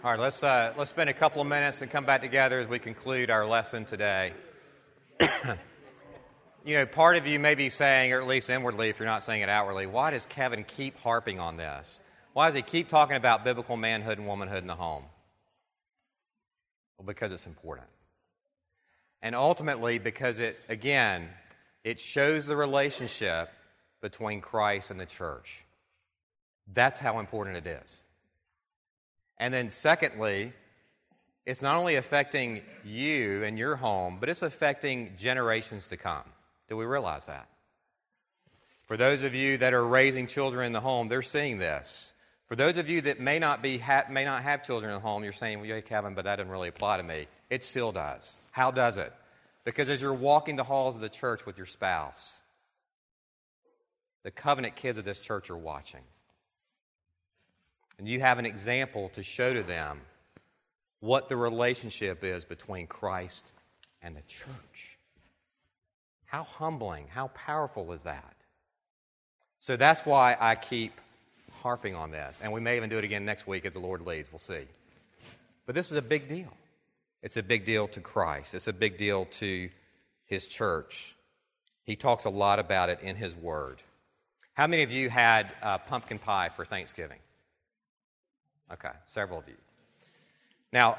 All 0.02 0.10
right, 0.10 0.20
let's, 0.20 0.42
uh, 0.42 0.72
let's 0.76 0.90
spend 0.90 1.08
a 1.08 1.14
couple 1.14 1.40
of 1.40 1.48
minutes 1.48 1.80
and 1.82 1.90
come 1.90 2.04
back 2.04 2.20
together 2.20 2.60
as 2.60 2.68
we 2.68 2.78
conclude 2.78 3.30
our 3.30 3.46
lesson 3.46 3.84
today. 3.84 4.32
you 6.64 6.74
know, 6.74 6.84
part 6.84 7.16
of 7.16 7.26
you 7.26 7.38
may 7.38 7.54
be 7.54 7.70
saying, 7.70 8.12
or 8.12 8.20
at 8.20 8.26
least 8.26 8.50
inwardly, 8.50 8.88
if 8.88 8.98
you're 8.98 9.08
not 9.08 9.22
saying 9.22 9.42
it 9.42 9.48
outwardly, 9.48 9.86
why 9.86 10.10
does 10.10 10.26
Kevin 10.26 10.64
keep 10.64 10.98
harping 10.98 11.38
on 11.38 11.56
this? 11.56 12.00
Why 12.34 12.48
does 12.48 12.56
he 12.56 12.62
keep 12.62 12.88
talking 12.88 13.16
about 13.16 13.44
biblical 13.44 13.76
manhood 13.76 14.18
and 14.18 14.26
womanhood 14.26 14.58
in 14.58 14.66
the 14.66 14.74
home? 14.74 15.04
Well, 16.98 17.06
because 17.06 17.32
it's 17.32 17.46
important. 17.46 17.86
And 19.22 19.34
ultimately, 19.34 19.98
because 19.98 20.40
it, 20.40 20.58
again, 20.68 21.28
it 21.84 22.00
shows 22.00 22.44
the 22.44 22.56
relationship 22.56 23.50
between 24.02 24.40
Christ 24.40 24.90
and 24.90 24.98
the 24.98 25.06
church. 25.06 25.64
That's 26.72 26.98
how 26.98 27.20
important 27.20 27.56
it 27.56 27.66
is. 27.66 28.02
And 29.38 29.54
then, 29.54 29.70
secondly, 29.70 30.52
it's 31.46 31.62
not 31.62 31.76
only 31.76 31.94
affecting 31.94 32.62
you 32.84 33.44
and 33.44 33.56
your 33.56 33.76
home, 33.76 34.16
but 34.18 34.28
it's 34.28 34.42
affecting 34.42 35.14
generations 35.16 35.86
to 35.86 35.96
come. 35.96 36.24
Do 36.68 36.76
we 36.76 36.84
realize 36.84 37.26
that? 37.26 37.48
For 38.86 38.96
those 38.96 39.22
of 39.22 39.34
you 39.34 39.56
that 39.58 39.72
are 39.72 39.86
raising 39.86 40.26
children 40.26 40.66
in 40.66 40.72
the 40.72 40.80
home, 40.80 41.08
they're 41.08 41.22
seeing 41.22 41.58
this. 41.58 42.12
For 42.54 42.58
those 42.58 42.76
of 42.76 42.88
you 42.88 43.00
that 43.00 43.18
may 43.18 43.40
not, 43.40 43.62
be 43.62 43.78
ha- 43.78 44.04
may 44.08 44.24
not 44.24 44.44
have 44.44 44.64
children 44.64 44.92
the 44.92 45.00
home, 45.00 45.24
you're 45.24 45.32
saying, 45.32 45.58
well, 45.58 45.66
yeah, 45.66 45.80
Kevin, 45.80 46.14
but 46.14 46.24
that 46.24 46.36
doesn't 46.36 46.52
really 46.52 46.68
apply 46.68 46.98
to 46.98 47.02
me. 47.02 47.26
It 47.50 47.64
still 47.64 47.90
does. 47.90 48.32
How 48.52 48.70
does 48.70 48.96
it? 48.96 49.12
Because 49.64 49.88
as 49.88 50.00
you're 50.00 50.14
walking 50.14 50.54
the 50.54 50.62
halls 50.62 50.94
of 50.94 51.00
the 51.00 51.08
church 51.08 51.46
with 51.46 51.56
your 51.56 51.66
spouse, 51.66 52.38
the 54.22 54.30
covenant 54.30 54.76
kids 54.76 54.98
of 54.98 55.04
this 55.04 55.18
church 55.18 55.50
are 55.50 55.56
watching. 55.56 56.02
And 57.98 58.08
you 58.08 58.20
have 58.20 58.38
an 58.38 58.46
example 58.46 59.08
to 59.14 59.24
show 59.24 59.52
to 59.52 59.64
them 59.64 60.02
what 61.00 61.28
the 61.28 61.36
relationship 61.36 62.22
is 62.22 62.44
between 62.44 62.86
Christ 62.86 63.44
and 64.00 64.16
the 64.16 64.22
church. 64.28 64.96
How 66.26 66.44
humbling, 66.44 67.08
how 67.08 67.32
powerful 67.34 67.90
is 67.90 68.04
that? 68.04 68.36
So 69.58 69.74
that's 69.76 70.06
why 70.06 70.36
I 70.38 70.54
keep 70.54 70.92
harping 71.62 71.94
on 71.94 72.10
this. 72.10 72.38
And 72.42 72.52
we 72.52 72.60
may 72.60 72.76
even 72.76 72.90
do 72.90 72.98
it 72.98 73.04
again 73.04 73.24
next 73.24 73.46
week 73.46 73.64
as 73.64 73.72
the 73.72 73.78
Lord 73.78 74.06
leads. 74.06 74.30
We'll 74.32 74.38
see. 74.38 74.66
But 75.66 75.74
this 75.74 75.90
is 75.90 75.96
a 75.96 76.02
big 76.02 76.28
deal. 76.28 76.52
It's 77.22 77.36
a 77.36 77.42
big 77.42 77.64
deal 77.64 77.88
to 77.88 78.00
Christ, 78.00 78.54
it's 78.54 78.68
a 78.68 78.72
big 78.72 78.98
deal 78.98 79.24
to 79.26 79.70
his 80.26 80.46
church. 80.46 81.16
He 81.84 81.96
talks 81.96 82.24
a 82.24 82.30
lot 82.30 82.58
about 82.58 82.88
it 82.88 83.00
in 83.02 83.16
his 83.16 83.34
word. 83.34 83.82
How 84.54 84.66
many 84.66 84.82
of 84.82 84.90
you 84.90 85.10
had 85.10 85.52
uh, 85.62 85.78
pumpkin 85.78 86.18
pie 86.18 86.48
for 86.48 86.64
Thanksgiving? 86.64 87.18
Okay, 88.72 88.90
several 89.06 89.38
of 89.40 89.48
you. 89.48 89.54
Now, 90.72 90.98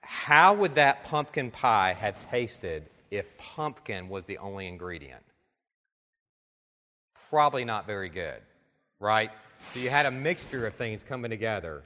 how 0.00 0.54
would 0.54 0.76
that 0.76 1.04
pumpkin 1.04 1.50
pie 1.50 1.92
have 1.92 2.30
tasted 2.30 2.84
if 3.10 3.36
pumpkin 3.38 4.08
was 4.08 4.26
the 4.26 4.38
only 4.38 4.66
ingredient? 4.66 5.22
Probably 7.30 7.64
not 7.64 7.86
very 7.86 8.08
good, 8.08 8.40
right? 9.00 9.30
So 9.60 9.80
you 9.80 9.90
had 9.90 10.06
a 10.06 10.10
mixture 10.10 10.66
of 10.66 10.74
things 10.74 11.02
coming 11.02 11.30
together 11.30 11.82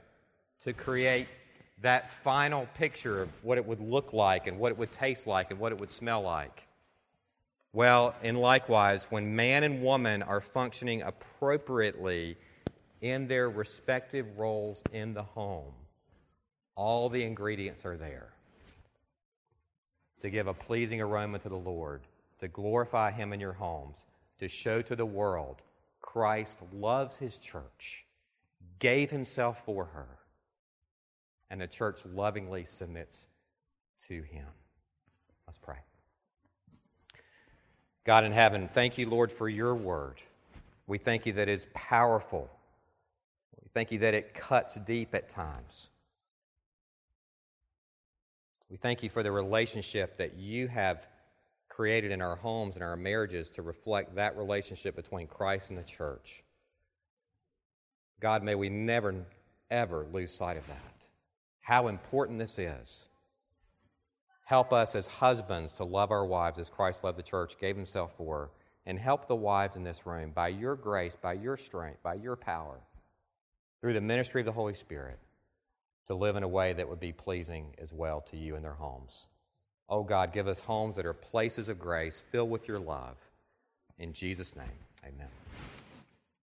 to 0.63 0.73
create 0.73 1.27
that 1.81 2.11
final 2.11 2.67
picture 2.75 3.21
of 3.21 3.29
what 3.43 3.57
it 3.57 3.65
would 3.65 3.81
look 3.81 4.13
like 4.13 4.47
and 4.47 4.57
what 4.57 4.71
it 4.71 4.77
would 4.77 4.91
taste 4.91 5.27
like 5.27 5.51
and 5.51 5.59
what 5.59 5.71
it 5.71 5.79
would 5.79 5.91
smell 5.91 6.21
like. 6.21 6.65
Well, 7.73 8.15
and 8.21 8.39
likewise, 8.39 9.07
when 9.09 9.35
man 9.35 9.63
and 9.63 9.83
woman 9.83 10.21
are 10.23 10.41
functioning 10.41 11.01
appropriately 11.01 12.37
in 13.01 13.27
their 13.27 13.49
respective 13.49 14.37
roles 14.37 14.81
in 14.93 15.13
the 15.13 15.23
home, 15.23 15.73
all 16.75 17.09
the 17.09 17.23
ingredients 17.23 17.83
are 17.85 17.97
there 17.97 18.29
to 20.21 20.29
give 20.29 20.47
a 20.47 20.53
pleasing 20.53 21.01
aroma 21.01 21.37
to 21.39 21.49
the 21.49 21.55
Lord, 21.55 22.01
to 22.39 22.47
glorify 22.47 23.11
Him 23.11 23.33
in 23.33 23.41
your 23.41 23.53
homes, 23.53 24.05
to 24.39 24.47
show 24.47 24.81
to 24.83 24.95
the 24.95 25.05
world 25.05 25.57
Christ 26.13 26.59
loves 26.71 27.15
His 27.15 27.37
church, 27.37 28.05
gave 28.77 29.09
Himself 29.09 29.65
for 29.65 29.85
her, 29.85 30.07
and 31.49 31.59
the 31.59 31.65
church 31.65 32.01
lovingly 32.05 32.65
submits 32.67 33.25
to 34.07 34.21
Him. 34.21 34.45
Let's 35.47 35.57
pray. 35.57 35.79
God 38.03 38.25
in 38.25 38.31
heaven, 38.31 38.69
thank 38.71 38.99
you, 38.99 39.09
Lord, 39.09 39.31
for 39.31 39.49
your 39.49 39.73
word. 39.73 40.21
We 40.85 40.99
thank 40.99 41.25
you 41.25 41.33
that 41.33 41.49
it 41.49 41.53
is 41.53 41.65
powerful. 41.73 42.47
We 43.63 43.69
thank 43.73 43.91
you 43.91 43.99
that 43.99 44.13
it 44.13 44.35
cuts 44.35 44.75
deep 44.75 45.15
at 45.15 45.29
times. 45.29 45.87
We 48.69 48.77
thank 48.77 49.01
you 49.01 49.09
for 49.09 49.23
the 49.23 49.31
relationship 49.31 50.17
that 50.17 50.35
you 50.35 50.67
have 50.67 51.07
created 51.75 52.11
in 52.11 52.21
our 52.21 52.35
homes 52.35 52.75
and 52.75 52.83
our 52.83 52.95
marriages 52.95 53.49
to 53.49 53.61
reflect 53.61 54.15
that 54.15 54.37
relationship 54.37 54.95
between 54.95 55.27
Christ 55.27 55.69
and 55.69 55.79
the 55.79 55.83
church. 55.83 56.43
God, 58.19 58.43
may 58.43 58.55
we 58.55 58.69
never, 58.69 59.15
ever 59.71 60.05
lose 60.13 60.31
sight 60.31 60.57
of 60.57 60.67
that. 60.67 60.77
How 61.61 61.87
important 61.87 62.37
this 62.37 62.59
is. 62.59 63.05
Help 64.45 64.71
us 64.71 64.95
as 64.95 65.07
husbands 65.07 65.73
to 65.73 65.83
love 65.83 66.11
our 66.11 66.25
wives 66.25 66.59
as 66.59 66.69
Christ 66.69 67.03
loved 67.03 67.17
the 67.17 67.23
church, 67.23 67.57
gave 67.59 67.75
himself 67.75 68.11
for 68.17 68.37
her, 68.37 68.49
and 68.85 68.99
help 68.99 69.27
the 69.27 69.35
wives 69.35 69.75
in 69.75 69.83
this 69.83 70.05
room 70.05 70.31
by 70.31 70.49
your 70.49 70.75
grace, 70.75 71.15
by 71.19 71.33
your 71.33 71.57
strength, 71.57 72.03
by 72.03 72.15
your 72.15 72.35
power, 72.35 72.79
through 73.81 73.93
the 73.93 74.01
ministry 74.01 74.41
of 74.41 74.45
the 74.45 74.51
Holy 74.51 74.75
Spirit, 74.75 75.17
to 76.07 76.13
live 76.13 76.35
in 76.35 76.43
a 76.43 76.47
way 76.47 76.73
that 76.73 76.87
would 76.87 76.99
be 76.99 77.13
pleasing 77.13 77.73
as 77.81 77.93
well 77.93 78.21
to 78.29 78.37
you 78.37 78.55
in 78.57 78.61
their 78.61 78.73
homes. 78.73 79.25
Oh 79.89 80.03
God, 80.03 80.33
give 80.33 80.47
us 80.47 80.59
homes 80.59 80.95
that 80.95 81.05
are 81.05 81.13
places 81.13 81.69
of 81.69 81.79
grace 81.79 82.21
filled 82.31 82.49
with 82.49 82.67
your 82.67 82.79
love. 82.79 83.17
In 83.99 84.13
Jesus' 84.13 84.55
name, 84.55 84.65
amen. 85.03 85.27